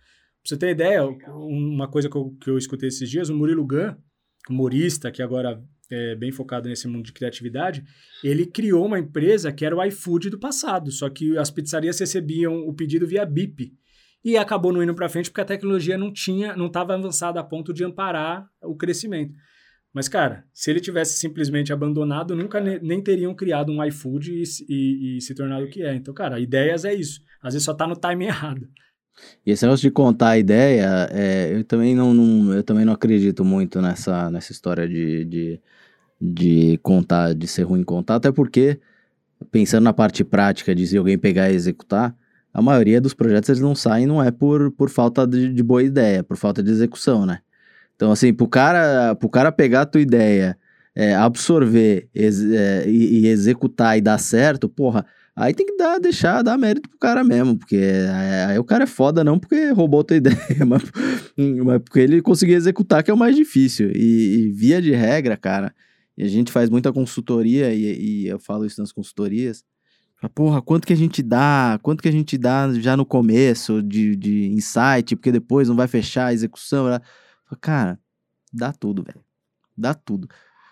[0.43, 3.95] você ter ideia, uma coisa que eu, que eu escutei esses dias, o Murilo Gun,
[4.51, 7.83] humorista, que agora é bem focado nesse mundo de criatividade,
[8.23, 12.67] ele criou uma empresa que era o iFood do passado, só que as pizzarias recebiam
[12.67, 13.73] o pedido via BIP.
[14.23, 17.43] E acabou não indo para frente porque a tecnologia não tinha, não estava avançada a
[17.43, 19.33] ponto de amparar o crescimento.
[19.93, 24.43] Mas, cara, se ele tivesse simplesmente abandonado, nunca ne nem teriam criado um iFood e,
[24.67, 25.95] e, e, se tornado o que é.
[25.95, 27.21] Então, cara, ideias é isso.
[27.41, 28.67] Às vezes só está no time errado.
[29.45, 32.93] E esse negócio de contar a ideia, é, eu, também não, não, eu também não
[32.93, 35.61] acredito muito nessa, nessa história de, de,
[36.19, 38.79] de contar, de ser ruim contar, até porque,
[39.51, 42.15] pensando na parte prática de se alguém pegar e executar,
[42.53, 45.83] a maioria dos projetos eles não saem não é por, por falta de, de boa
[45.83, 47.39] ideia, por falta de execução, né?
[47.95, 50.57] Então, assim, pro cara, pro cara pegar a tua ideia,
[50.95, 55.05] é, absorver ex, é, e, e executar e dar certo, porra,
[55.37, 57.79] Aí tem que dar, deixar, dar mérito pro cara mesmo, porque
[58.47, 60.81] aí o cara é foda não porque roubou tua ideia, mas,
[61.63, 63.91] mas porque ele conseguiu executar, que é o mais difícil.
[63.93, 65.75] E, e via de regra, cara,
[66.17, 69.63] e a gente faz muita consultoria, e, e eu falo isso nas consultorias,
[70.33, 74.15] porra, quanto que a gente dá, quanto que a gente dá já no começo de,
[74.15, 76.87] de insight, porque depois não vai fechar a execução.
[77.61, 77.99] Cara,
[78.51, 79.23] dá tudo, velho.
[79.77, 80.27] Dá tudo.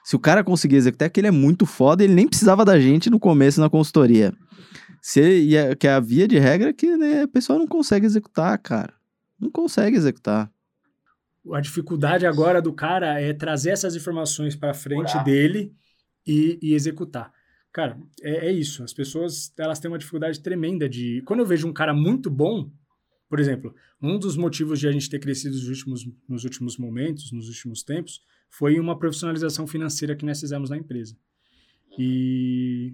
[0.06, 2.80] Se o cara conseguir executar, é que ele é muito foda, ele nem precisava da
[2.80, 4.32] gente no começo na consultoria.
[5.02, 7.66] Se, e é, que é a via de regra é que né, a pessoa não
[7.66, 8.94] consegue executar, cara.
[9.40, 10.52] Não consegue executar.
[11.52, 15.74] A dificuldade agora do cara é trazer essas informações para frente dele
[16.26, 17.34] e, e, executar.
[17.74, 18.84] Cara, é, é, isso.
[18.84, 21.24] As pessoas elas têm uma dificuldade tremenda de.
[21.26, 22.72] Quando eu vejo um cara muito bom,
[23.28, 27.32] por exemplo, um dos motivos de a gente ter crescido nos últimos, nos últimos momentos,
[27.32, 28.22] nos últimos tempos,
[28.58, 31.18] foi uma profissionalização financeira que nós fizemos na empresa.
[32.00, 32.94] E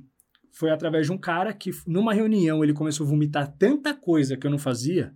[0.52, 4.46] foi através de um cara que, numa reunião, ele começou a vomitar tanta coisa que
[4.46, 5.14] eu não fazia,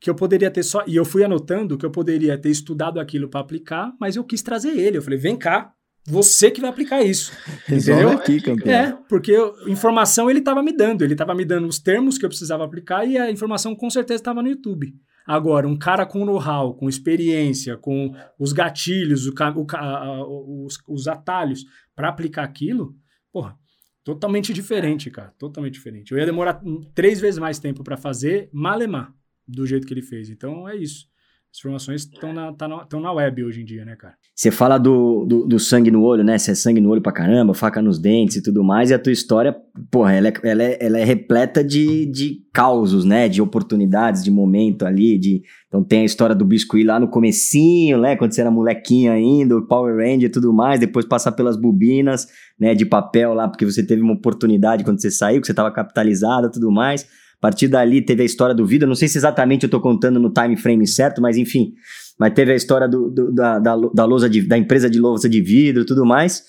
[0.00, 0.82] que eu poderia ter só.
[0.86, 4.40] E eu fui anotando que eu poderia ter estudado aquilo para aplicar, mas eu quis
[4.42, 4.96] trazer ele.
[4.96, 5.74] Eu falei, vem cá,
[6.06, 7.32] você que vai aplicar isso.
[7.66, 8.18] Resolve entendeu?
[8.18, 8.74] aqui, campeão.
[8.74, 11.02] É, porque eu, informação ele estava me dando.
[11.02, 14.20] Ele estava me dando os termos que eu precisava aplicar e a informação com certeza
[14.20, 14.94] estava no YouTube.
[15.26, 21.64] Agora, um cara com know-how, com experiência, com os gatilhos, o, o, os, os atalhos
[21.94, 22.94] para aplicar aquilo,
[23.32, 23.58] porra,
[24.02, 25.32] Totalmente diferente, cara.
[25.38, 26.12] Totalmente diferente.
[26.12, 26.60] Eu ia demorar
[26.94, 29.14] três vezes mais tempo para fazer malemar
[29.46, 30.30] do jeito que ele fez.
[30.30, 31.09] Então é isso.
[31.52, 34.14] As informações estão na, tá na, na web hoje em dia, né, cara?
[34.36, 36.38] Você fala do, do, do, sangue no olho, né?
[36.38, 38.98] Você é sangue no olho pra caramba, faca nos dentes e tudo mais, e a
[39.00, 39.54] tua história,
[39.90, 43.28] porra, ela é, ela é, ela é repleta de, de causos, né?
[43.28, 45.42] De oportunidades, de momento ali, de...
[45.66, 48.14] Então tem a história do biscuit lá no comecinho, né?
[48.14, 52.28] Quando você era molequinho ainda, o Power Ranger e tudo mais, depois passar pelas bobinas,
[52.58, 52.76] né?
[52.76, 56.46] De papel lá, porque você teve uma oportunidade quando você saiu, que você estava capitalizado
[56.46, 57.04] e tudo mais.
[57.40, 58.86] A partir dali teve a história do vidro.
[58.86, 61.72] Não sei se exatamente eu estou contando no time frame certo, mas enfim.
[62.18, 65.26] Mas teve a história do, do, da, da, da, lousa de, da empresa de lousa
[65.26, 66.44] de vidro e tudo mais.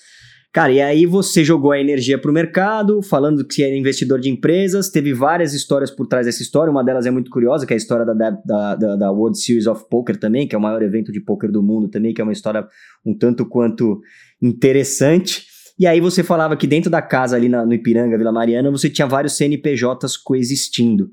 [0.52, 4.28] Cara, e aí você jogou a energia para o mercado, falando que era investidor de
[4.28, 4.90] empresas.
[4.90, 6.70] Teve várias histórias por trás dessa história.
[6.70, 9.66] Uma delas é muito curiosa, que é a história da, da, da, da World Series
[9.66, 12.24] of Poker também, que é o maior evento de poker do mundo também, que é
[12.24, 12.68] uma história
[13.02, 14.02] um tanto quanto
[14.42, 15.46] interessante.
[15.82, 18.88] E aí você falava que dentro da casa ali na, no Ipiranga, Vila Mariana, você
[18.88, 21.10] tinha vários CNPJs coexistindo.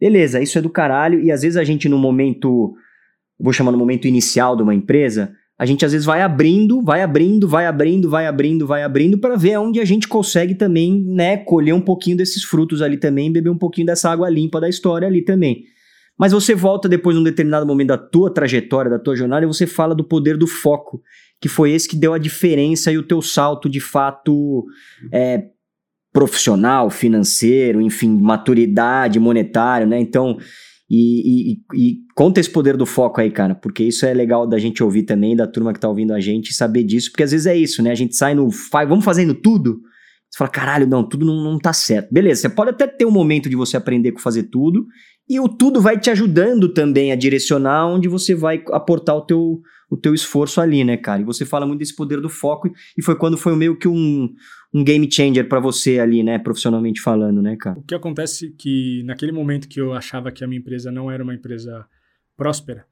[0.00, 2.72] Beleza, isso é do caralho, e às vezes a gente no momento,
[3.36, 7.02] vou chamar no momento inicial de uma empresa, a gente às vezes vai abrindo, vai
[7.02, 11.38] abrindo, vai abrindo, vai abrindo, vai abrindo para ver onde a gente consegue também, né,
[11.38, 15.08] colher um pouquinho desses frutos ali também, beber um pouquinho dessa água limpa da história
[15.08, 15.64] ali também.
[16.16, 19.66] Mas você volta depois num determinado momento da tua trajetória, da tua jornada, e você
[19.66, 21.02] fala do poder do foco
[21.42, 24.64] que foi esse que deu a diferença e o teu salto de fato
[25.12, 25.46] é,
[26.12, 29.98] profissional, financeiro, enfim, maturidade monetária, né?
[29.98, 30.38] Então,
[30.88, 34.56] e, e, e, conta esse poder do foco aí, cara, porque isso é legal da
[34.56, 37.46] gente ouvir também, da turma que tá ouvindo a gente, saber disso, porque às vezes
[37.46, 37.90] é isso, né?
[37.90, 38.48] A gente sai no.
[38.88, 39.80] Vamos fazendo tudo.
[40.30, 42.12] Você fala, caralho, não, tudo não, não tá certo.
[42.12, 44.86] Beleza, você pode até ter um momento de você aprender com fazer tudo,
[45.28, 49.60] e o tudo vai te ajudando também a direcionar onde você vai aportar o teu,
[49.92, 51.20] o teu esforço ali, né, cara?
[51.20, 54.34] E você fala muito desse poder do foco e foi quando foi meio que um,
[54.72, 57.78] um game changer para você ali, né, profissionalmente falando, né, cara?
[57.78, 61.10] O que acontece é que naquele momento que eu achava que a minha empresa não
[61.10, 61.86] era uma empresa
[62.34, 62.86] próspera,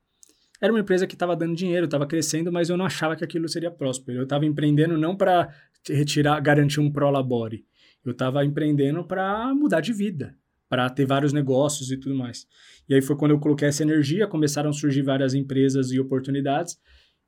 [0.60, 3.48] era uma empresa que estava dando dinheiro, estava crescendo, mas eu não achava que aquilo
[3.48, 4.18] seria próspero.
[4.18, 5.48] Eu estava empreendendo não para
[5.88, 7.64] retirar, garantir um prolabore.
[8.04, 10.36] Eu estava empreendendo para mudar de vida,
[10.68, 12.46] para ter vários negócios e tudo mais.
[12.90, 16.76] E aí foi quando eu coloquei essa energia, começaram a surgir várias empresas e oportunidades,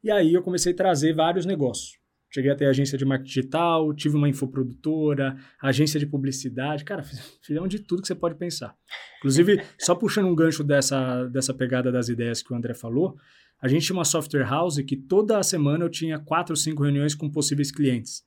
[0.02, 2.02] e aí eu comecei a trazer vários negócios.
[2.34, 6.82] Cheguei até a agência de marketing digital, tive uma infoprodutora, agência de publicidade.
[6.82, 7.04] Cara,
[7.42, 8.74] fizemos de tudo que você pode pensar.
[9.18, 13.16] Inclusive, só puxando um gancho dessa, dessa pegada das ideias que o André falou,
[13.60, 17.14] a gente tinha uma software house que toda semana eu tinha quatro ou cinco reuniões
[17.14, 18.24] com possíveis clientes.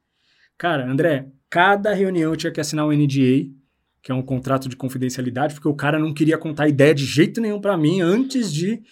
[0.57, 3.51] Cara, André, cada reunião eu tinha que assinar um NDA,
[4.05, 7.41] que é um contrato de confidencialidade, porque o cara não queria contar ideia de jeito
[7.41, 8.83] nenhum para mim antes de.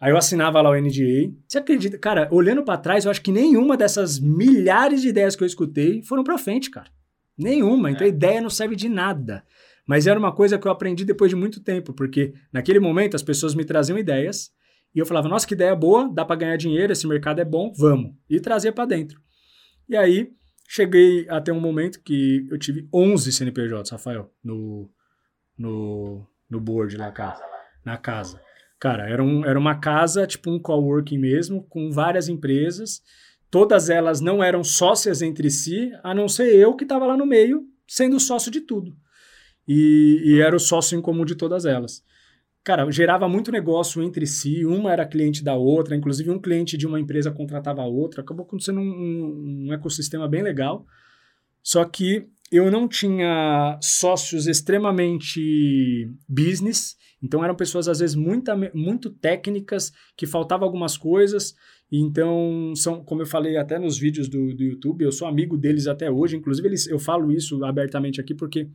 [0.00, 1.34] Aí eu assinava lá o NDA.
[1.46, 1.98] Você acredita?
[1.98, 6.00] Cara, olhando para trás, eu acho que nenhuma dessas milhares de ideias que eu escutei
[6.00, 6.88] foram para frente, cara.
[7.36, 7.90] Nenhuma.
[7.90, 8.08] Então a é.
[8.08, 9.44] ideia não serve de nada.
[9.86, 13.22] Mas era uma coisa que eu aprendi depois de muito tempo, porque naquele momento as
[13.22, 14.50] pessoas me traziam ideias
[14.94, 17.70] e eu falava: nossa, que ideia boa, dá para ganhar dinheiro, esse mercado é bom,
[17.76, 18.12] vamos.
[18.30, 19.20] E trazia para dentro.
[19.86, 20.32] E aí
[20.74, 24.90] Cheguei até um momento que eu tive 11 CNPJs, Rafael, no,
[25.56, 27.44] no, no board na casa.
[27.84, 28.40] Na casa.
[28.80, 33.00] Cara, era, um, era uma casa, tipo um coworking mesmo, com várias empresas.
[33.52, 37.24] Todas elas não eram sócias entre si, a não ser eu que estava lá no
[37.24, 38.96] meio, sendo sócio de tudo.
[39.68, 42.02] e, e era o sócio em comum de todas elas.
[42.64, 46.86] Cara, gerava muito negócio entre si, uma era cliente da outra, inclusive um cliente de
[46.86, 50.86] uma empresa contratava a outra, acabou acontecendo um, um, um ecossistema bem legal.
[51.62, 59.10] Só que eu não tinha sócios extremamente business, então eram pessoas às vezes muito, muito
[59.10, 61.54] técnicas, que faltavam algumas coisas.
[61.92, 65.86] Então, são, como eu falei até nos vídeos do, do YouTube, eu sou amigo deles
[65.86, 66.36] até hoje.
[66.36, 68.68] Inclusive, eles, eu falo isso abertamente aqui porque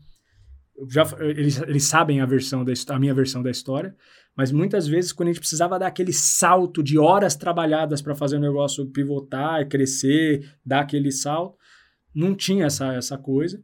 [0.87, 3.95] já, eles, eles sabem a versão da a minha versão da história,
[4.35, 8.37] mas muitas vezes quando a gente precisava dar aquele salto de horas trabalhadas para fazer
[8.37, 11.57] o negócio pivotar, crescer, dar aquele salto,
[12.13, 13.63] não tinha essa, essa coisa.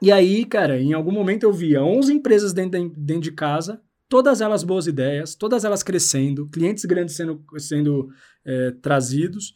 [0.00, 3.80] E aí, cara, em algum momento eu via 11 empresas dentro de, dentro de casa,
[4.08, 8.08] todas elas boas ideias, todas elas crescendo, clientes grandes sendo, sendo
[8.44, 9.54] é, trazidos,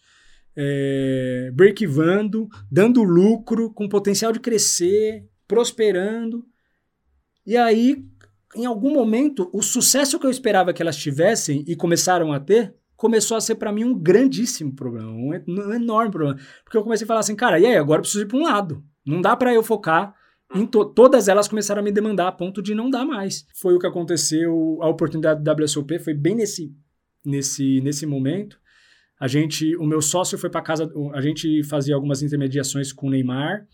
[0.56, 6.44] é, break-evando, dando lucro, com potencial de crescer, prosperando.
[7.44, 8.04] E aí,
[8.54, 12.74] em algum momento, o sucesso que eu esperava que elas tivessem e começaram a ter,
[12.96, 15.34] começou a ser para mim um grandíssimo problema, um,
[15.72, 16.38] enorme problema.
[16.62, 18.42] Porque eu comecei a falar assim, cara, e aí, agora eu preciso ir para um
[18.42, 18.84] lado.
[19.04, 20.14] Não dá para eu focar
[20.54, 23.46] em to todas elas começaram a me demandar a ponto de não dar mais.
[23.54, 26.74] Foi o que aconteceu, a oportunidade do WSOP foi bem nesse,
[27.24, 28.58] nesse, nesse momento.
[29.20, 33.10] A gente, o meu sócio foi para casa, a gente fazia algumas intermediações com o
[33.10, 33.66] Neymar.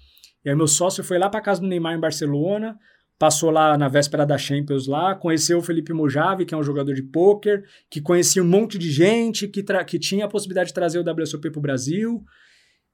[0.45, 2.79] E aí meu sócio foi lá para casa do Neymar em Barcelona,
[3.19, 6.95] passou lá na véspera da Champions lá, conheceu o Felipe Mojave, que é um jogador
[6.95, 10.99] de pôquer, que conhecia um monte de gente, que, que tinha a possibilidade de trazer
[10.99, 12.23] o WSOP para o Brasil.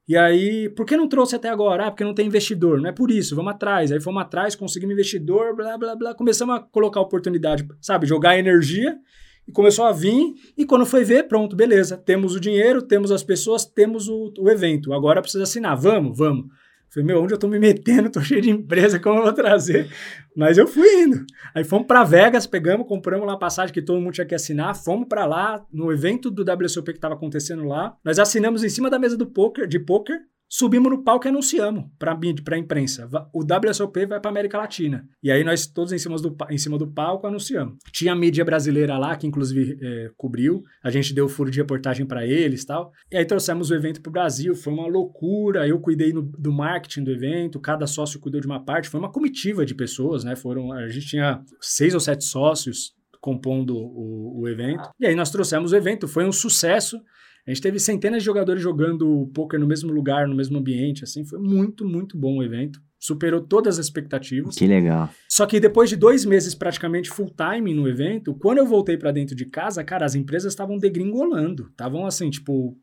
[0.06, 1.86] E aí, por que não trouxe até agora?
[1.86, 2.80] Ah, porque não tem investidor.
[2.80, 3.92] Não é por isso, vamos atrás.
[3.92, 6.14] Aí fomos atrás, conseguimos investidor, blá, blá, blá.
[6.14, 8.06] Começamos a colocar oportunidade, sabe?
[8.06, 8.98] Jogar energia
[9.46, 10.34] e começou a vir.
[10.58, 11.96] E quando foi ver, pronto, beleza.
[11.96, 14.92] Temos o dinheiro, temos as pessoas, temos o, o evento.
[14.92, 15.76] Agora precisa assinar.
[15.76, 16.46] Vamos, vamos.
[16.92, 18.10] Falei, meu, onde eu tô me metendo?
[18.10, 19.88] Tô cheio de empresa, como eu vou trazer?
[20.36, 21.24] Mas eu fui indo.
[21.54, 24.74] Aí fomos para Vegas, pegamos, compramos lá a passagem que todo mundo tinha que assinar,
[24.74, 27.96] fomos para lá, no evento do WSOP que estava acontecendo lá.
[28.04, 30.18] Nós assinamos em cima da mesa do poker, de poker,
[30.52, 32.18] Subimos no palco e anunciamos para
[32.50, 33.08] a imprensa.
[33.32, 35.08] O WSOP vai para América Latina.
[35.22, 37.76] E aí nós todos em cima, do, em cima do palco anunciamos.
[37.92, 40.64] Tinha a mídia brasileira lá, que inclusive é, cobriu.
[40.82, 42.90] A gente deu furo de reportagem para eles tal.
[43.12, 44.56] E aí trouxemos o evento para o Brasil.
[44.56, 45.68] Foi uma loucura.
[45.68, 47.60] Eu cuidei no, do marketing do evento.
[47.60, 48.88] Cada sócio cuidou de uma parte.
[48.88, 50.34] Foi uma comitiva de pessoas, né?
[50.34, 54.90] Foram, a gente tinha seis ou sete sócios compondo o, o evento.
[54.98, 56.08] E aí nós trouxemos o evento.
[56.08, 57.00] Foi um sucesso.
[57.46, 61.24] A gente teve centenas de jogadores jogando poker no mesmo lugar, no mesmo ambiente, assim,
[61.24, 62.80] foi muito, muito bom o evento.
[62.98, 64.54] Superou todas as expectativas.
[64.56, 65.08] Que legal.
[65.26, 69.10] Só que depois de dois meses praticamente full time no evento, quando eu voltei para
[69.10, 71.68] dentro de casa, cara, as empresas estavam degringolando.
[71.70, 72.76] Estavam assim, tipo,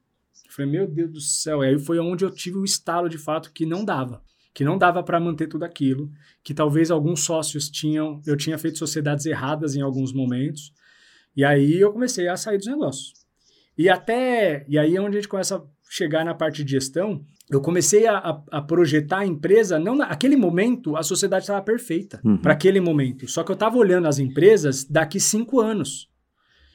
[0.45, 1.63] eu falei, meu Deus do céu.
[1.63, 4.23] E aí foi onde eu tive o estalo de fato que não dava.
[4.55, 6.09] Que não dava para manter tudo aquilo.
[6.43, 8.19] Que talvez alguns sócios tinham.
[8.25, 10.73] Eu tinha feito sociedades erradas em alguns momentos.
[11.35, 13.26] E aí eu comecei a sair dos negócios.
[13.77, 14.65] E até.
[14.67, 17.23] E aí é onde a gente começa a chegar na parte de gestão.
[17.49, 22.37] Eu comecei a, a, projetar a empresa, não naquele momento a sociedade estava perfeita uhum.
[22.37, 23.25] para aquele momento.
[23.27, 26.09] Só que eu estava olhando as empresas daqui cinco anos.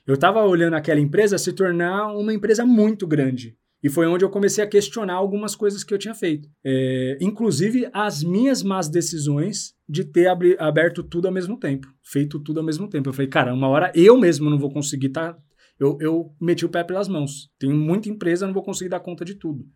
[0.07, 3.55] Eu estava olhando aquela empresa se tornar uma empresa muito grande.
[3.83, 6.49] E foi onde eu comecei a questionar algumas coisas que eu tinha feito.
[6.65, 10.29] É, inclusive as minhas más decisões de ter
[10.59, 13.09] aberto tudo ao mesmo tempo, feito tudo ao mesmo tempo.
[13.09, 15.41] Eu falei, cara, uma hora eu mesmo não vou conseguir estar tá
[15.83, 17.51] eu, eu meti o pé pelas mãos.
[17.59, 19.67] Tenho muita empresa, não vou conseguir dar conta de tudo.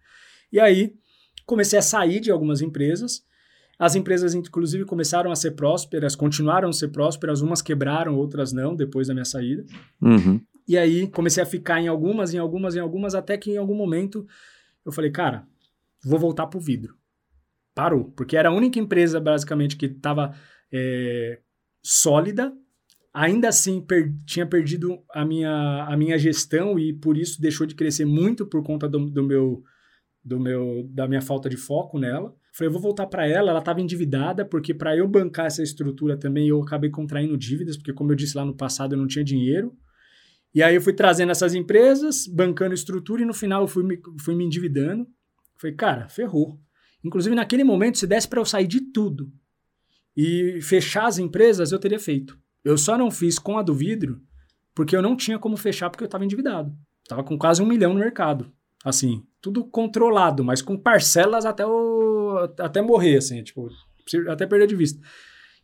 [0.53, 0.95] E aí,
[1.45, 3.25] comecei a sair de algumas empresas.
[3.77, 8.75] As empresas, inclusive, começaram a ser prósperas, continuaram a ser prósperas, umas quebraram, outras não,
[8.75, 9.65] depois da minha saída.
[10.01, 10.41] Uhum.
[10.69, 13.75] E aí, comecei a ficar em algumas, em algumas, em algumas, até que em algum
[13.75, 14.27] momento
[14.85, 15.45] eu falei, cara,
[16.05, 16.97] vou voltar pro vidro.
[17.75, 20.35] Parou, porque era a única empresa, basicamente, que estava
[20.73, 21.41] é,
[21.83, 22.53] sólida,
[23.17, 27.75] ainda assim per tinha perdido a minha, a minha gestão e por isso deixou de
[27.75, 29.63] crescer muito por conta do, do meu
[30.23, 32.35] do meu da minha falta de foco nela.
[32.53, 36.17] Falei, eu vou voltar para ela, ela estava endividada, porque para eu bancar essa estrutura
[36.17, 39.25] também eu acabei contraindo dívidas, porque como eu disse lá no passado eu não tinha
[39.25, 39.75] dinheiro.
[40.55, 43.99] E aí eu fui trazendo essas empresas, bancando estrutura e no final eu fui me,
[44.21, 45.07] fui me endividando.
[45.59, 46.61] Falei, cara, ferrou.
[47.03, 49.33] Inclusive naquele momento, se desse para eu sair de tudo
[50.15, 52.39] e fechar as empresas, eu teria feito.
[52.67, 54.21] Eu só não fiz com a do vidro
[54.75, 56.75] porque eu não tinha como fechar porque eu estava endividado.
[57.09, 58.53] Tava com quase um milhão no mercado.
[58.85, 63.69] Assim, tudo controlado, mas com parcelas até, o, até morrer, assim, tipo,
[64.29, 65.01] até perder de vista.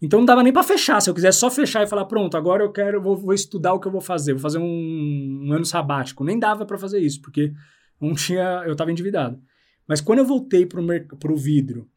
[0.00, 1.00] Então não dava nem para fechar.
[1.00, 3.80] Se eu quisesse só fechar e falar, pronto, agora eu quero, vou, vou estudar o
[3.80, 6.22] que eu vou fazer, vou fazer um, um ano sabático.
[6.22, 7.52] Nem dava para fazer isso, porque
[8.00, 9.40] não tinha, eu estava endividado.
[9.88, 11.90] Mas quando eu voltei para o vidro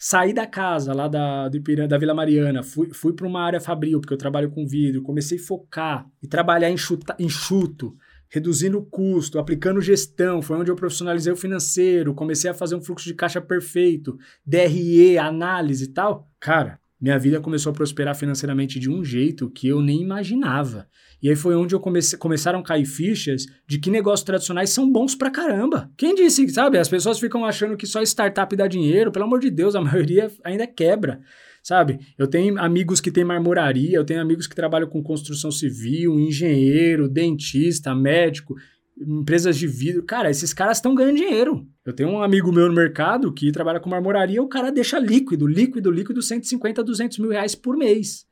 [0.00, 4.00] Saí da casa lá da, Ipiranga, da Vila Mariana, fui, fui para uma área fabril,
[4.00, 7.96] porque eu trabalho com vidro, comecei a focar e trabalhar enxuto,
[8.28, 12.80] reduzindo o custo, aplicando gestão, foi onde eu profissionalizei o financeiro, comecei a fazer um
[12.80, 16.30] fluxo de caixa perfeito, DRE, análise e tal.
[16.38, 20.88] Cara, minha vida começou a prosperar financeiramente de um jeito que eu nem imaginava.
[21.22, 24.90] E aí foi onde eu comecei, começaram a cair fichas de que negócios tradicionais são
[24.90, 25.90] bons pra caramba.
[25.96, 26.78] Quem disse, sabe?
[26.78, 29.12] As pessoas ficam achando que só startup dá dinheiro.
[29.12, 31.20] Pelo amor de Deus, a maioria ainda quebra.
[31.62, 31.98] Sabe?
[32.16, 37.08] Eu tenho amigos que têm marmoraria, eu tenho amigos que trabalham com construção civil, engenheiro,
[37.08, 38.54] dentista, médico,
[39.00, 40.02] empresas de vidro.
[40.02, 41.66] Cara, esses caras estão ganhando dinheiro.
[41.84, 45.46] Eu tenho um amigo meu no mercado que trabalha com marmoraria, o cara deixa líquido,
[45.46, 48.26] líquido, líquido, 150, 200 mil reais por mês.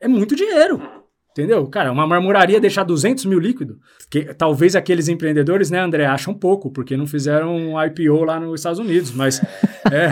[0.00, 0.80] É muito dinheiro.
[1.32, 1.64] Entendeu?
[1.68, 3.78] Cara, uma marmoraria deixar 200 mil líquido,
[4.10, 8.60] que talvez aqueles empreendedores, né, André, acham pouco, porque não fizeram um IPO lá nos
[8.60, 9.40] Estados Unidos, mas
[9.92, 10.10] é,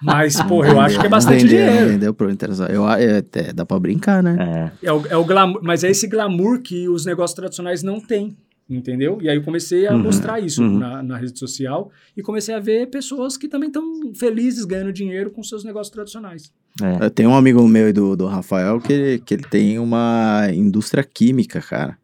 [0.00, 1.88] mas, porra, eu acho que é bastante Entendeu, dinheiro.
[1.88, 2.14] Entendeu?
[2.14, 2.30] Pro.
[2.70, 4.72] Eu, é, é, dá pra brincar, né?
[4.80, 4.86] É.
[4.86, 8.36] É o, é o glamour, mas é esse glamour que os negócios tradicionais não têm,
[8.68, 9.18] entendeu?
[9.22, 10.78] E aí eu comecei a Uhum, mostrar isso uhum.
[10.78, 15.30] na, na rede social e comecei a ver pessoas que também estão felizes ganhando dinheiro
[15.30, 16.52] com seus negócios tradicionais.
[16.82, 17.04] É.
[17.06, 20.48] Eu tenho um amigo meu e do, do Rafael que, ele- que ele tem uma
[20.52, 21.96] indústria química, cara.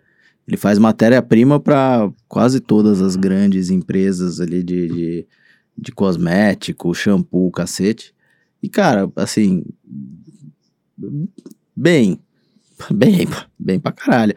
[0.49, 5.27] Ele faz matéria-prima para quase todas as grandes empresas ali de, de,
[5.79, 8.15] de cosmético, shampoo, cacete.
[8.62, 9.65] E, cara, assim.
[11.77, 12.19] Bem.
[12.93, 13.27] Bem,
[13.59, 14.35] bem pra caralho.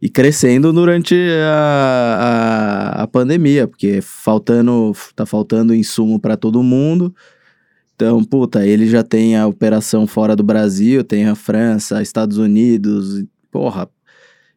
[0.00, 7.14] E crescendo durante a, a, a pandemia, porque faltando, tá faltando insumo para todo mundo.
[7.94, 13.20] Então, puta, ele já tem a operação fora do Brasil, tem a França, Estados Unidos,
[13.20, 13.88] e, porra.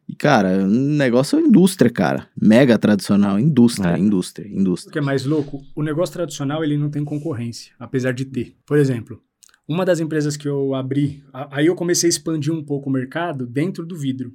[0.06, 2.26] E, cara, um negócio é indústria, cara.
[2.38, 3.98] Mega tradicional, indústria, É.
[3.98, 4.92] indústria, O indústria.
[4.92, 8.56] que é mais louco, o negócio tradicional ele não tem concorrência, apesar de ter.
[8.66, 9.18] Por exemplo,
[9.66, 12.92] uma das empresas que eu abri, a- aí eu comecei a expandir um pouco o
[12.92, 14.32] mercado dentro do vidro,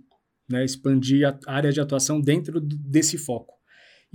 [0.49, 0.63] né?
[0.63, 3.55] Expandir a área de atuação dentro desse foco.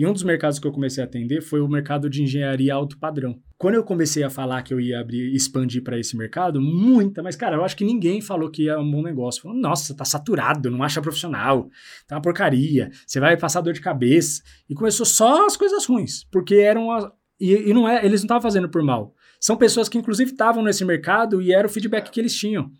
[0.01, 2.99] E um dos mercados que eu comecei a atender foi o mercado de engenharia alto
[2.99, 3.39] padrão.
[3.59, 7.37] Quando eu comecei a falar que eu ia abrir, expandir para esse mercado, muita, mas
[7.37, 9.43] cara, eu acho que ninguém falou que ia um bom negócio.
[9.43, 11.69] Falou, nossa, tá saturado, não acha profissional,
[12.09, 14.43] tá uma porcaria, você vai passar dor de cabeça.
[14.71, 17.05] E começou só as coisas ruins, porque eram as,
[17.39, 19.15] e, e não é, eles não estavam fazendo por mal.
[19.39, 22.71] São pessoas que inclusive estavam nesse mercado e era o feedback que eles tinham.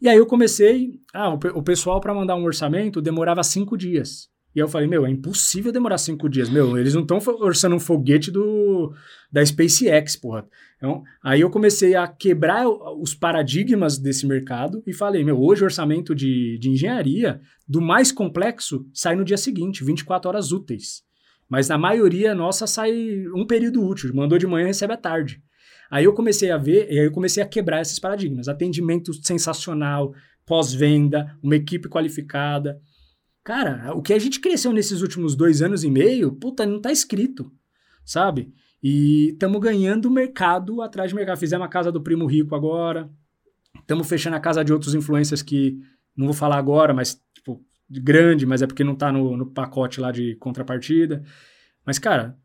[0.00, 4.28] E aí eu comecei, ah, o, o pessoal para mandar um orçamento demorava cinco dias.
[4.54, 6.48] E eu falei, meu, é impossível demorar cinco dias.
[6.48, 8.92] Meu, eles não estão orçando um foguete do,
[9.30, 10.46] da SpaceX, porra.
[10.76, 15.64] Então, aí eu comecei a quebrar os paradigmas desse mercado e falei, meu, hoje o
[15.66, 21.02] orçamento de, de engenharia, do mais complexo, sai no dia seguinte, 24 horas úteis.
[21.48, 22.92] Mas na maioria nossa sai
[23.34, 25.42] um período útil, mandou de manhã recebe à tarde.
[25.90, 28.48] Aí eu comecei a ver, e aí eu comecei a quebrar esses paradigmas.
[28.48, 30.14] Atendimento sensacional,
[30.44, 32.80] pós-venda, uma equipe qualificada.
[33.42, 36.92] Cara, o que a gente cresceu nesses últimos dois anos e meio, puta, não tá
[36.92, 37.50] escrito,
[38.04, 38.52] sabe?
[38.82, 41.38] E estamos ganhando mercado atrás de mercado.
[41.38, 43.10] Fizemos a casa do Primo Rico agora.
[43.80, 45.78] Estamos fechando a casa de outros influencers que
[46.16, 50.00] não vou falar agora, mas, tipo, grande, mas é porque não tá no, no pacote
[50.00, 51.22] lá de contrapartida.
[51.84, 52.36] Mas, cara,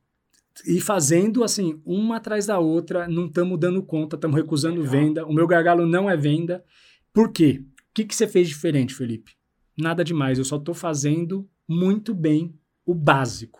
[0.65, 5.25] e fazendo assim, uma atrás da outra, não estamos dando conta, estamos recusando venda.
[5.25, 6.63] O meu gargalo não é venda.
[7.11, 7.63] Por quê?
[7.63, 9.33] O que, que você fez diferente, Felipe?
[9.77, 12.53] Nada demais, eu só estou fazendo muito bem
[12.85, 13.59] o básico.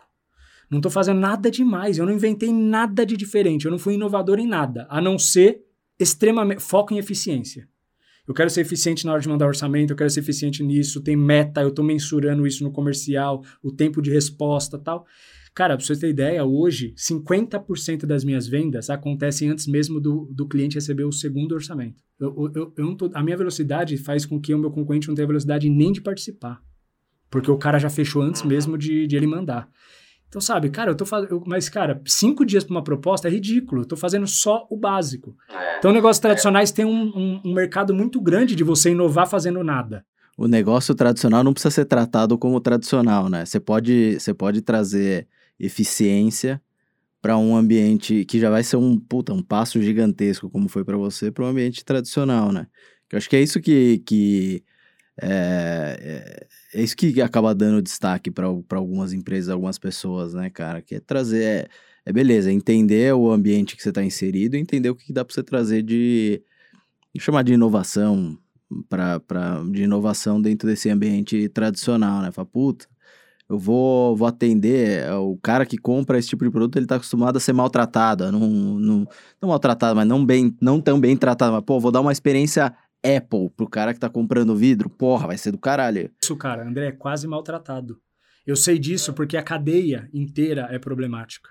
[0.70, 4.39] Não estou fazendo nada demais, eu não inventei nada de diferente, eu não fui inovador
[4.39, 5.64] em nada, a não ser
[6.00, 7.68] extremamente foco em eficiência.
[8.28, 11.16] Eu quero ser eficiente na hora de mandar orçamento, eu quero ser eficiente nisso, tem
[11.16, 15.06] meta, eu estou mensurando isso no comercial, o tempo de resposta tal.
[15.56, 20.47] Cara, pra você ter ideia, hoje, 50% das minhas vendas acontecem antes mesmo do, do
[20.47, 22.01] cliente receber o segundo orçamento.
[22.20, 25.16] Eu, eu- eu, não tô, a minha velocidade faz com que o meu concorrente não
[25.16, 26.60] tenha velocidade nem de participar.
[27.30, 29.68] Porque o cara já fechou antes mesmo de, de ele mandar.
[30.28, 31.43] Então, sabe, cara, eu tô fazendo.
[31.45, 33.82] Mas, cara, cinco dias pra uma proposta é ridículo.
[33.82, 35.36] Eu tô fazendo só o básico.
[35.78, 40.04] Então, negócios tradicionais têm um, um- um mercado muito grande de você inovar fazendo nada.
[40.36, 43.45] O negócio tradicional não precisa ser tratado como tradicional, né?
[43.45, 45.28] Você pode, você pode trazer
[45.66, 46.61] eficiência
[47.22, 50.97] para um ambiente que já vai ser um puta, um passo gigantesco, como foi para
[50.97, 52.68] você, para um ambiente tradicional, né?
[53.07, 54.64] Que eu acho que é isso que, que
[55.22, 58.47] é, é, é isso que acaba dando destaque para
[58.78, 60.82] algumas empresas, algumas pessoas, né, cara?
[60.82, 61.68] Que é trazer, é,
[62.05, 65.43] é beleza, entender o ambiente que você está inserido, entender o que dá para você
[65.43, 66.43] trazer de,
[67.20, 68.38] chamar de inovação,
[68.89, 69.22] pra,
[69.72, 72.32] de inovação dentro desse ambiente tradicional, né?
[72.32, 72.88] Fala, puta,
[73.54, 74.99] eu vou, vou atender.
[75.01, 78.32] é, O cara que compra esse tipo de produto, ele tá acostumado a ser maltratado.
[78.32, 79.08] Não, não,
[79.41, 81.54] não maltratado, mas não, bem, não tão bem tratado.
[81.54, 82.74] Mas, pô, vou dar uma experiência
[83.04, 84.89] Apple pro cara que tá comprando vidro.
[84.89, 86.10] Porra, vai ser do caralho.
[86.22, 87.97] Isso, cara, André, é quase maltratado.
[88.45, 91.49] Eu sei disso porque a cadeia inteira é problemática.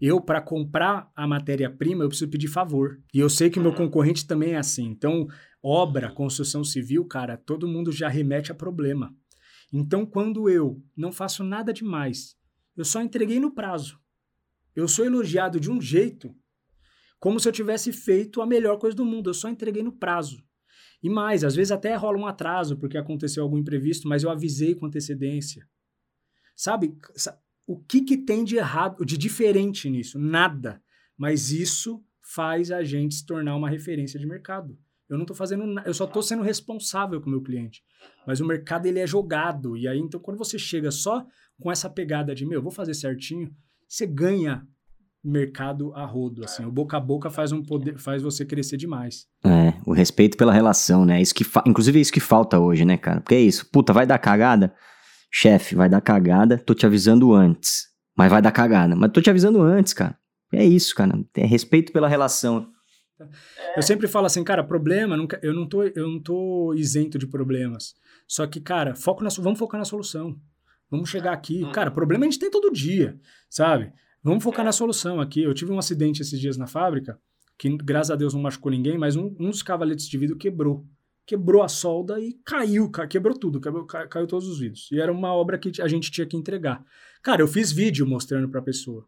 [0.00, 2.98] Eu, para comprar a matéria-prima, eu preciso pedir favor.
[3.14, 4.84] E eu sei que meu concorrente também é assim.
[4.84, 5.26] Então,
[5.62, 9.14] obra, construção civil, cara, todo mundo já remete a problema.
[9.72, 12.36] Então, quando eu não faço nada demais,
[12.76, 13.98] eu só entreguei no prazo.
[14.74, 16.34] Eu sou elogiado de um jeito
[17.18, 19.30] como se eu tivesse feito a melhor coisa do mundo.
[19.30, 20.42] Eu só entreguei no prazo.
[21.02, 24.74] E mais, às vezes até rola um atraso porque aconteceu algum imprevisto, mas eu avisei
[24.74, 25.66] com antecedência.
[26.54, 30.18] Sabe, sa- o que, que tem de errado, de diferente nisso?
[30.18, 30.82] Nada.
[31.16, 34.78] Mas isso faz a gente se tornar uma referência de mercado.
[35.08, 37.82] Eu não estou fazendo nada, eu só estou sendo responsável com o meu cliente.
[38.26, 39.76] Mas o mercado ele é jogado.
[39.76, 41.24] E aí, então, quando você chega só
[41.60, 43.50] com essa pegada de, meu, vou fazer certinho,
[43.88, 44.66] você ganha
[45.22, 46.44] mercado a rodo.
[46.44, 49.26] Assim, o boca a boca faz, um poder, faz você crescer demais.
[49.44, 51.20] É, o respeito pela relação, né?
[51.20, 53.20] Isso que fa- Inclusive é isso que falta hoje, né, cara?
[53.20, 53.68] Porque é isso.
[53.70, 54.74] Puta, vai dar cagada?
[55.32, 56.58] Chefe, vai dar cagada.
[56.58, 57.86] Tô te avisando antes.
[58.16, 58.94] Mas vai dar cagada.
[58.96, 60.16] Mas tô te avisando antes, cara.
[60.52, 61.18] É isso, cara.
[61.36, 62.68] É respeito pela relação.
[63.76, 67.26] Eu sempre falo assim, cara, problema, nunca- eu, não tô, eu não tô isento de
[67.26, 67.94] problemas.
[68.28, 70.38] Só que, cara, foco na, vamos focar na solução.
[70.90, 71.62] Vamos chegar aqui.
[71.72, 73.92] Cara, problema a gente tem todo dia, sabe?
[74.22, 75.42] Vamos focar na solução aqui.
[75.42, 77.18] Eu tive um acidente esses dias na fábrica,
[77.58, 80.86] que graças a Deus não machucou ninguém, mas um, um dos cavaletes de vidro quebrou.
[81.24, 84.88] Quebrou a solda e caiu, ca- quebrou tudo, quebrou, ca- caiu todos os vidros.
[84.92, 86.84] E era uma obra que a gente tinha que entregar.
[87.22, 89.04] Cara, eu fiz vídeo mostrando pra pessoa.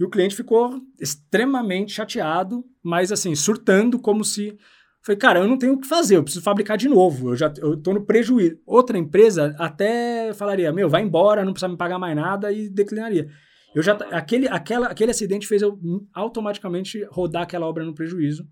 [0.00, 4.56] E o cliente ficou extremamente chateado, mas assim, surtando como se.
[5.04, 7.52] Falei, cara, eu não tenho o que fazer, eu preciso fabricar de novo, eu já
[7.58, 8.58] eu no prejuízo.
[8.64, 13.28] Outra empresa até falaria, meu, vai embora, não precisa me pagar mais nada e declinaria.
[13.74, 15.78] Eu já, aquele, aquela, aquele acidente fez eu
[16.14, 18.46] automaticamente rodar aquela obra no prejuízo.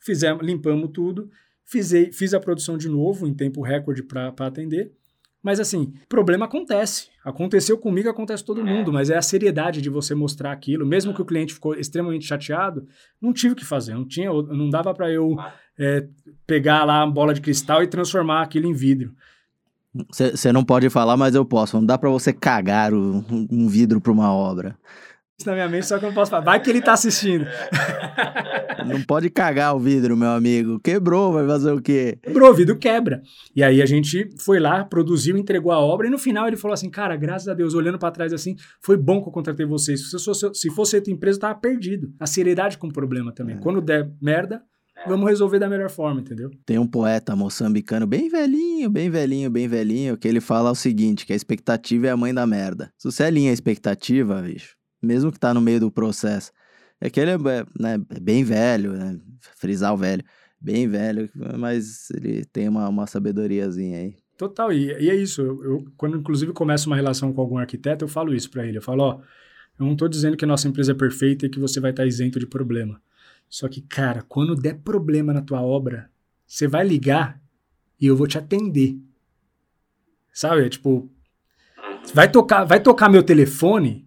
[0.00, 1.28] Fizemos, limpamos tudo,
[1.64, 4.92] fizei, fiz a produção de novo em tempo recorde para atender.
[5.44, 7.08] Mas assim, problema acontece.
[7.22, 10.86] Aconteceu comigo, acontece com todo mundo, mas é a seriedade de você mostrar aquilo.
[10.86, 12.86] Mesmo que o cliente ficou extremamente chateado,
[13.20, 15.36] não tive o que fazer, não tinha, não dava para eu
[15.78, 16.06] é,
[16.46, 19.14] pegar lá a bola de cristal e transformar aquilo em vidro.
[20.10, 21.76] Você não pode falar, mas eu posso.
[21.76, 24.76] Não dá pra você cagar o- um vidro pra uma obra.
[25.38, 26.44] Isso na minha mente, só que eu não posso falar.
[26.44, 27.46] Vai que ele tá assistindo.
[28.86, 30.78] Não pode cagar o vidro, meu amigo.
[30.78, 32.18] Quebrou, vai fazer o quê?
[32.22, 33.22] Quebrou, o vidro quebra.
[33.56, 36.74] E aí a gente foi lá, produziu, entregou a obra, e no final ele falou
[36.74, 40.10] assim: Cara, graças a Deus, olhando para trás assim, foi bom que eu contratei vocês.
[40.10, 42.12] Se fosse, se fosse outra empresa, eu tava perdido.
[42.20, 43.56] A seriedade com o problema também.
[43.56, 43.58] É.
[43.58, 44.62] Quando der merda,
[45.06, 46.50] vamos resolver da melhor forma, entendeu?
[46.66, 51.24] Tem um poeta moçambicano bem velhinho, bem velhinho, bem velhinho, que ele fala o seguinte,
[51.26, 52.90] que a expectativa é a mãe da merda.
[52.98, 54.74] Se você alinha a expectativa, bicho,
[55.04, 56.52] mesmo que tá no meio do processo,
[57.00, 57.38] é que ele é
[57.78, 59.18] né, bem velho, né,
[59.56, 60.24] frisar o velho,
[60.60, 61.28] bem velho,
[61.58, 64.16] mas ele tem uma, uma sabedoriazinha aí.
[64.36, 65.42] Total, e, e é isso.
[65.42, 68.78] Eu, eu, quando inclusive começo uma relação com algum arquiteto, eu falo isso para ele.
[68.78, 69.20] Eu falo, ó,
[69.78, 72.06] eu não tô dizendo que a nossa empresa é perfeita e que você vai estar
[72.06, 73.00] isento de problema.
[73.48, 76.10] Só que, cara, quando der problema na tua obra,
[76.46, 77.40] você vai ligar
[78.00, 78.98] e eu vou te atender.
[80.32, 80.66] Sabe?
[80.66, 81.10] É tipo,
[82.12, 84.03] vai tocar, vai tocar meu telefone,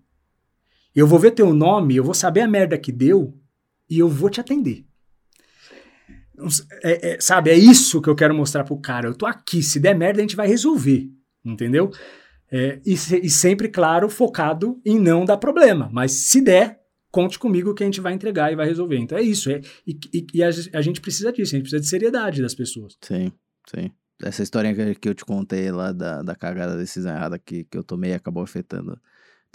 [0.99, 3.37] eu vou ver teu nome, eu vou saber a merda que deu
[3.89, 4.83] e eu vou te atender.
[6.83, 9.07] É, é, sabe, é isso que eu quero mostrar pro cara.
[9.07, 11.09] Eu tô aqui, se der merda, a gente vai resolver.
[11.45, 11.91] Entendeu?
[12.51, 15.89] É, e, e, sempre, claro, focado em não dar problema.
[15.91, 16.79] Mas se der,
[17.11, 18.97] conte comigo que a gente vai entregar e vai resolver.
[18.97, 19.49] Então é isso.
[19.49, 22.55] É, e, e, e a, a, gente precisa disso, a gente precisa de seriedade das
[22.55, 22.97] pessoas.
[23.01, 23.31] Sim,
[23.69, 23.91] sim.
[24.21, 27.65] Essa história que, que eu te contei lá da, da cagada da decisão errada que,
[27.65, 28.99] que eu tomei acabou afetando.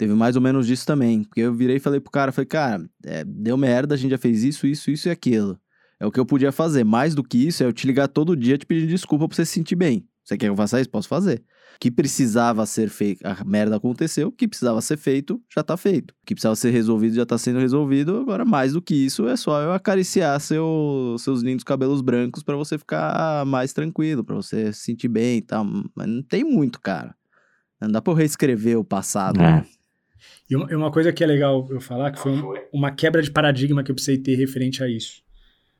[0.03, 1.23] Teve mais ou menos disso também.
[1.23, 4.17] Porque eu virei e falei pro cara, falei, cara, é, deu merda, a gente já
[4.17, 5.57] fez isso, isso, isso e aquilo.
[5.97, 6.83] É o que eu podia fazer.
[6.83, 9.45] Mais do que isso, é eu te ligar todo dia te pedir desculpa pra você
[9.45, 10.05] se sentir bem.
[10.21, 10.89] Você quer que eu faça isso?
[10.89, 11.41] Posso fazer.
[11.75, 15.77] O que precisava ser feito, a merda aconteceu, o que precisava ser feito, já tá
[15.77, 16.11] feito.
[16.11, 18.17] O que precisava ser resolvido, já tá sendo resolvido.
[18.17, 22.57] Agora, mais do que isso, é só eu acariciar seu, seus lindos cabelos brancos para
[22.57, 25.65] você ficar mais tranquilo, para você se sentir bem e tal.
[25.95, 27.15] Mas não tem muito, cara.
[27.81, 29.39] Não dá pra eu reescrever o passado.
[29.39, 29.43] É.
[29.43, 29.65] Né?
[30.49, 33.83] E uma coisa que é legal eu falar, que foi um, uma quebra de paradigma
[33.83, 35.21] que eu precisei ter referente a isso.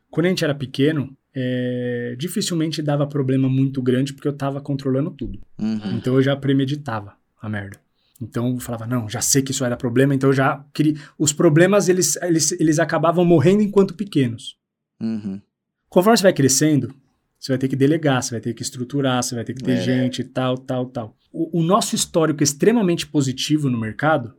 [0.10, 5.12] Quando a gente era pequeno, é, dificilmente dava problema muito grande porque eu tava controlando
[5.12, 5.40] tudo.
[5.60, 5.98] Uhum.
[5.98, 7.80] Então eu já premeditava a merda.
[8.22, 10.96] Então eu falava, não, já sei que isso vai dar problema, então eu já queria.
[11.18, 14.56] Os problemas eles, eles, eles acabavam morrendo enquanto pequenos.
[15.02, 15.42] Uhum.
[15.90, 16.94] Conforme você vai crescendo,
[17.44, 19.74] Você vai ter que delegar, você vai ter que estruturar, você vai ter que ter
[19.74, 19.82] é.
[19.82, 21.18] gente, tal, tal, tal.
[21.30, 24.34] O, o nosso histórico extremamente positivo no mercado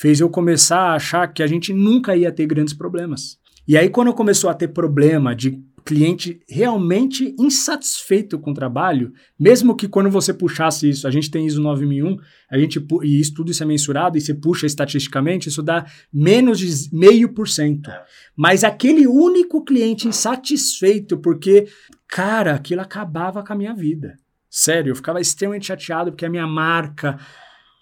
[0.00, 3.36] fez eu começar a achar que a gente nunca ia ter grandes problemas.
[3.66, 9.74] E aí, quando começou a ter problema de cliente realmente insatisfeito com o trabalho, mesmo
[9.74, 12.16] que quando você puxasse isso, a gente tem ISO 9001,
[12.50, 16.58] a gente, e isso tudo isso é mensurado, e você puxa estatisticamente, isso dá menos
[16.58, 17.90] de meio por cento.
[17.90, 18.04] É.
[18.36, 21.66] Mas aquele único cliente insatisfeito, porque,
[22.06, 24.14] cara, aquilo acabava com a minha vida.
[24.48, 27.18] Sério, eu ficava extremamente chateado porque a minha marca,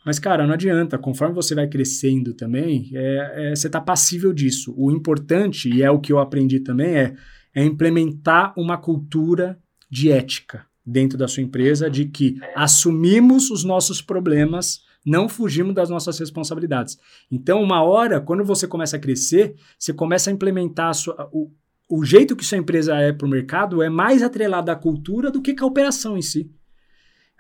[0.07, 0.97] mas, cara, não adianta.
[0.97, 4.73] Conforme você vai crescendo também, é, é, você está passível disso.
[4.75, 7.15] O importante, e é o que eu aprendi também, é
[7.57, 9.59] é implementar uma cultura
[9.91, 15.89] de ética dentro da sua empresa, de que assumimos os nossos problemas, não fugimos das
[15.89, 16.99] nossas responsabilidades.
[17.33, 21.51] Então, uma hora, quando você começa a crescer, você começa a implementar a sua, o,
[21.89, 25.41] o jeito que sua empresa é para o mercado é mais atrelado à cultura do
[25.41, 26.51] que a operação em si.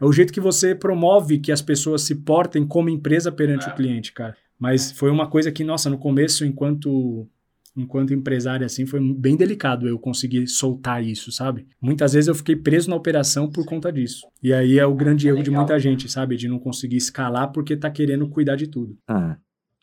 [0.00, 3.72] É o jeito que você promove que as pessoas se portem como empresa perante é.
[3.72, 4.36] o cliente, cara.
[4.58, 7.28] Mas foi uma coisa que, nossa, no começo, enquanto
[7.76, 11.66] enquanto empresário, assim, foi bem delicado eu conseguir soltar isso, sabe?
[11.80, 14.26] Muitas vezes eu fiquei preso na operação por conta disso.
[14.42, 16.36] E aí é o grande erro de muita gente, sabe?
[16.36, 18.96] De não conseguir escalar porque tá querendo cuidar de tudo.
[19.06, 19.36] Ah,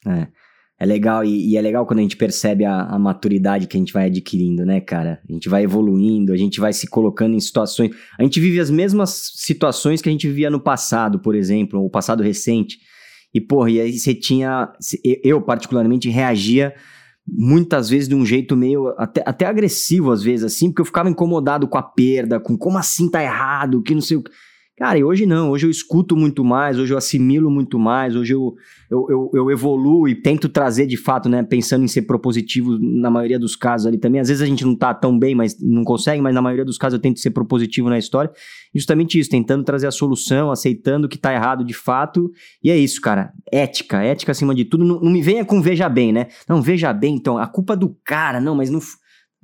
[0.08, 0.28] é.
[0.84, 3.80] É legal, e, e, é legal quando a gente percebe a, a, maturidade que a
[3.80, 5.22] gente vai adquirindo, né, cara?
[5.30, 7.96] A gente vai evoluindo, a gente vai se colocando em situações.
[8.20, 11.90] A gente vive as mesmas situações que a gente vivia no passado, por exemplo, ou
[11.90, 12.80] passado recente.
[13.34, 14.74] E, porra, e aí você tinha.
[15.24, 16.74] Eu, particularmente, reagia
[17.26, 21.10] muitas vezes de um jeito meio até, até agressivo, às vezes, assim, porque eu ficava
[21.10, 24.32] incomodado com a perda, com como assim tá errado, que não sei o que.
[24.76, 28.34] Cara, e hoje não, hoje eu escuto muito mais, hoje eu assimilo muito mais, hoje
[28.34, 28.56] eu,
[28.90, 33.12] eu, eu, eu, evoluo e tento trazer de fato, né, pensando em ser propositivo na
[33.12, 34.20] maioria dos casos ali também.
[34.20, 36.80] Às vezes a gente não tá tão bem, mas não consegue, mas na maioria dos
[36.80, 38.32] casos eu tento ser propositivo na história.
[38.74, 42.32] Justamente isso, tentando trazer a solução, aceitando que tá errado de fato.
[42.64, 43.32] E é isso, cara.
[43.52, 44.84] Ética, ética acima de tudo.
[44.84, 46.30] Não, não me venha com veja bem, né?
[46.50, 48.82] Não, veja bem, então, a culpa do cara, não, mas não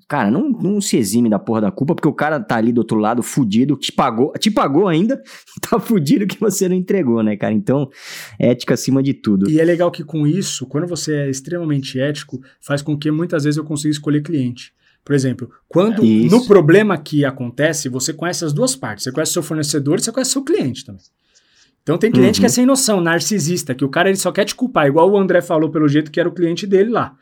[0.09, 2.79] Cara, não, não se exime da porra da culpa, porque o cara tá ali do
[2.79, 5.21] outro lado, fudido, te pagou, te pagou ainda,
[5.61, 7.53] tá fudido que você não entregou, né, cara?
[7.53, 7.87] Então,
[8.39, 9.47] ética acima de tudo.
[9.47, 13.43] E é legal que com isso, quando você é extremamente ético, faz com que muitas
[13.43, 14.73] vezes eu consiga escolher cliente.
[15.05, 16.35] Por exemplo, quando isso.
[16.35, 19.03] no problema que acontece, você conhece as duas partes.
[19.03, 21.01] Você conhece seu fornecedor e você conhece seu cliente também.
[21.83, 22.41] Então tem cliente uhum.
[22.41, 22.53] que é uhum.
[22.53, 25.69] sem noção, narcisista, que o cara ele só quer te culpar, igual o André falou
[25.69, 27.15] pelo jeito que era o cliente dele lá.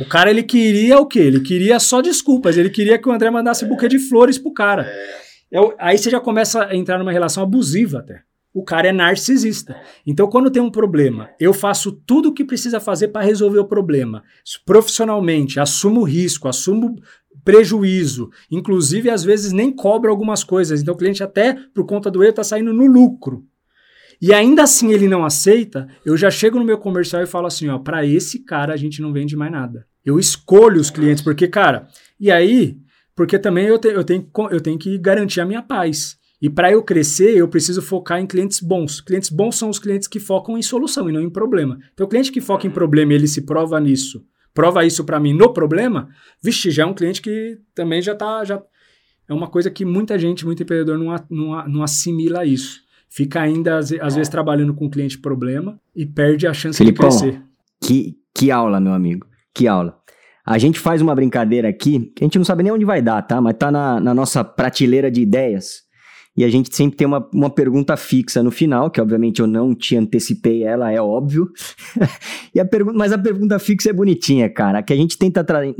[0.00, 1.20] O cara, ele queria o quê?
[1.20, 2.56] Ele queria só desculpas.
[2.56, 3.68] Ele queria que o André mandasse é.
[3.68, 4.86] buquê de flores pro cara.
[4.86, 5.74] É.
[5.78, 8.22] aí você já começa a entrar numa relação abusiva até.
[8.52, 9.76] O cara é narcisista.
[10.06, 13.66] Então, quando tem um problema, eu faço tudo o que precisa fazer para resolver o
[13.66, 14.22] problema.
[14.64, 16.96] Profissionalmente, assumo risco, assumo
[17.44, 18.30] prejuízo.
[18.48, 20.80] Inclusive, às vezes, nem cobro algumas coisas.
[20.80, 23.44] Então, o cliente, até por conta do erro, está saindo no lucro
[24.20, 27.68] e ainda assim ele não aceita, eu já chego no meu comercial e falo assim,
[27.68, 29.86] ó, para esse cara a gente não vende mais nada.
[30.04, 31.88] Eu escolho os clientes, porque, cara,
[32.20, 32.76] e aí,
[33.16, 36.16] porque também eu, te, eu, tenho, eu tenho que garantir a minha paz.
[36.40, 39.00] E para eu crescer, eu preciso focar em clientes bons.
[39.00, 41.78] Clientes bons são os clientes que focam em solução e não em problema.
[41.94, 45.18] Então, o cliente que foca em problema e ele se prova nisso, prova isso para
[45.18, 46.08] mim no problema,
[46.42, 48.44] vixe, já é um cliente que também já tá.
[48.44, 48.62] Já,
[49.26, 52.83] é uma coisa que muita gente, muito empreendedor não, não, não assimila isso
[53.14, 57.08] fica ainda, às, às vezes, trabalhando com um cliente problema e perde a chance Filipão,
[57.08, 57.42] de crescer.
[57.80, 59.24] Que, que aula, meu amigo.
[59.54, 59.96] Que aula.
[60.44, 63.22] A gente faz uma brincadeira aqui, que a gente não sabe nem onde vai dar,
[63.22, 63.40] tá?
[63.40, 65.83] Mas tá na, na nossa prateleira de ideias.
[66.36, 69.72] E a gente sempre tem uma, uma pergunta fixa no final, que obviamente eu não
[69.72, 71.48] te antecipei ela, é óbvio.
[72.52, 74.82] e a pergunta, mas a pergunta fixa é bonitinha, cara.
[74.82, 75.76] Que a gente tenta trazer.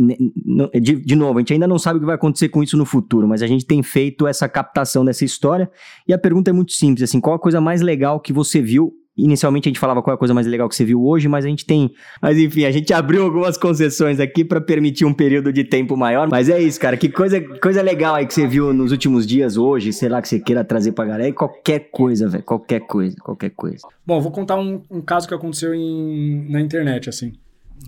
[0.81, 2.85] De, de novo, a gente ainda não sabe o que vai acontecer com isso no
[2.85, 5.69] futuro, mas a gente tem feito essa captação dessa história.
[6.07, 8.93] E a pergunta é muito simples: assim, qual a coisa mais legal que você viu
[9.17, 11.45] Inicialmente a gente falava qual é a coisa mais legal que você viu hoje, mas
[11.45, 11.93] a gente tem.
[12.21, 16.29] Mas enfim, a gente abriu algumas concessões aqui para permitir um período de tempo maior.
[16.29, 16.97] Mas é isso, cara.
[16.97, 20.29] Que coisa, coisa legal aí que você viu nos últimos dias hoje, sei lá, que
[20.29, 21.29] você queira trazer pra galera.
[21.29, 22.43] E qualquer coisa, velho.
[22.43, 23.87] Qualquer coisa, qualquer coisa.
[24.05, 27.33] Bom, vou contar um, um caso que aconteceu em, na internet, assim,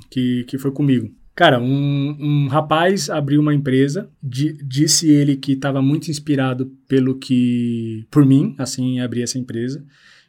[0.09, 1.11] que, que foi comigo.
[1.37, 7.19] Cara, um, um rapaz abriu uma empresa, di, disse ele que estava muito inspirado pelo
[7.19, 8.07] que.
[8.11, 9.85] por mim, assim, abrir essa empresa.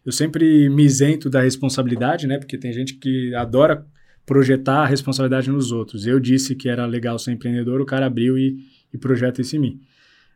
[0.08, 2.38] Eu sempre me isento da responsabilidade, né?
[2.38, 3.86] Porque tem gente que adora
[4.26, 6.08] projetar a responsabilidade nos outros.
[6.08, 8.56] Eu disse que era legal ser empreendedor, o cara abriu e,
[8.94, 9.82] e projeta isso em mim.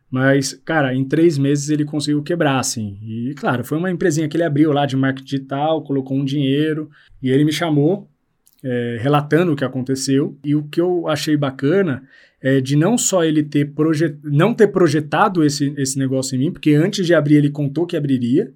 [0.09, 2.97] Mas, cara, em três meses ele conseguiu quebrar, assim.
[3.01, 6.89] E, claro, foi uma empresinha que ele abriu lá de marketing digital, colocou um dinheiro,
[7.23, 8.09] e ele me chamou
[8.61, 10.37] é, relatando o que aconteceu.
[10.43, 12.03] E o que eu achei bacana
[12.41, 14.17] é de não só ele ter projet...
[14.21, 17.95] não ter projetado esse, esse negócio em mim, porque antes de abrir ele contou que
[17.95, 18.51] abriria,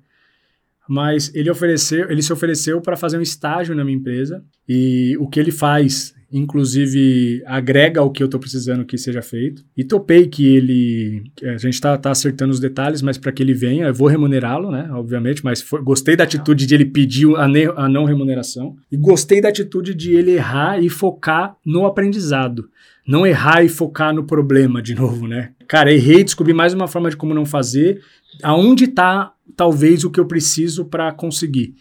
[0.87, 5.27] mas ele ofereceu, ele se ofereceu para fazer um estágio na minha empresa e o
[5.27, 9.63] que ele faz inclusive agrega o que eu estou precisando que seja feito.
[9.75, 11.23] E topei que ele.
[11.43, 14.69] A gente está tá acertando os detalhes, mas para que ele venha, eu vou remunerá-lo,
[14.69, 14.89] né?
[14.91, 18.75] Obviamente, mas foi, gostei da atitude de ele pedir a, ne, a não remuneração.
[18.91, 22.69] E gostei da atitude de ele errar e focar no aprendizado.
[23.07, 25.51] Não errar e focar no problema de novo, né?
[25.67, 28.01] Cara, errei, descobri mais uma forma de como não fazer.
[28.43, 31.75] Aonde está, talvez, o que eu preciso para conseguir.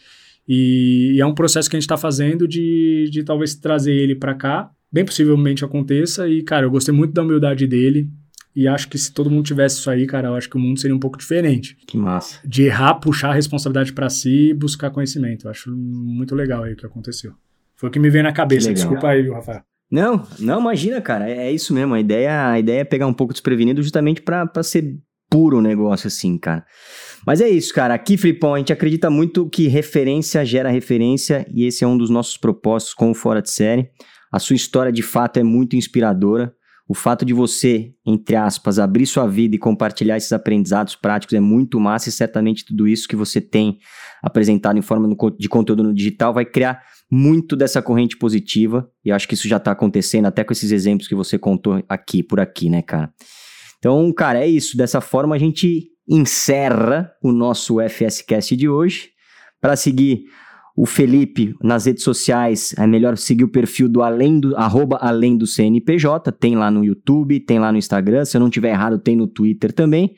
[0.46, 4.14] E, e é um processo que a gente está fazendo de, de talvez trazer ele
[4.14, 4.70] para cá.
[4.92, 6.28] Bem possivelmente aconteça.
[6.28, 8.08] E, cara, eu gostei muito da humildade dele.
[8.54, 10.78] E acho que se todo mundo tivesse isso aí, cara, eu acho que o mundo
[10.78, 11.76] seria um pouco diferente.
[11.86, 12.38] Que massa.
[12.44, 15.46] De errar, puxar a responsabilidade para si e buscar conhecimento.
[15.46, 17.32] Eu acho muito legal aí o que aconteceu.
[17.74, 18.72] Foi o que me veio na cabeça.
[18.72, 19.62] Desculpa aí, Rafael.
[19.90, 21.28] Não, não, imagina, cara.
[21.28, 21.94] É, é, isso mesmo.
[21.94, 24.96] A ideia, a ideia é pegar um pouco desprevenido justamente para ser
[25.34, 26.64] puro negócio, assim, cara.
[27.26, 27.92] Mas é isso, cara.
[27.92, 32.08] Aqui, Flipão, a gente acredita muito que referência gera referência e esse é um dos
[32.08, 33.90] nossos propósitos com o Fora de Série.
[34.32, 36.54] A sua história, de fato, é muito inspiradora.
[36.88, 41.40] O fato de você, entre aspas, abrir sua vida e compartilhar esses aprendizados práticos é
[41.40, 43.78] muito massa e certamente tudo isso que você tem
[44.22, 46.80] apresentado em forma de conteúdo no digital vai criar
[47.10, 51.08] muito dessa corrente positiva e acho que isso já está acontecendo até com esses exemplos
[51.08, 53.12] que você contou aqui, por aqui, né, cara?
[53.84, 54.78] Então, cara, é isso.
[54.78, 59.10] Dessa forma a gente encerra o nosso FSCast de hoje.
[59.60, 60.24] Para seguir
[60.74, 65.36] o Felipe nas redes sociais, é melhor seguir o perfil do além do arroba além
[65.36, 68.98] do CNPJ, tem lá no YouTube, tem lá no Instagram, se eu não tiver errado,
[68.98, 70.14] tem no Twitter também.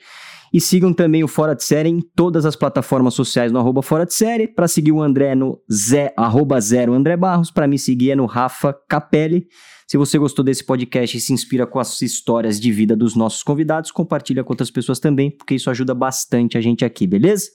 [0.55, 4.07] E sigam também o Fora de Série em todas as plataformas sociais no arroba Fora
[4.07, 4.47] de Série.
[4.47, 7.51] Para seguir o André no zé, arroba zero André Barros.
[7.51, 9.49] Para me seguir é no Rafa Capelli.
[9.87, 13.43] Se você gostou desse podcast e se inspira com as histórias de vida dos nossos
[13.43, 17.49] convidados, compartilha com outras pessoas também, porque isso ajuda bastante a gente aqui, beleza?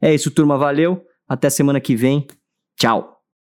[0.00, 0.56] É isso, turma.
[0.56, 1.02] Valeu.
[1.28, 2.26] Até semana que vem.
[2.78, 3.13] Tchau.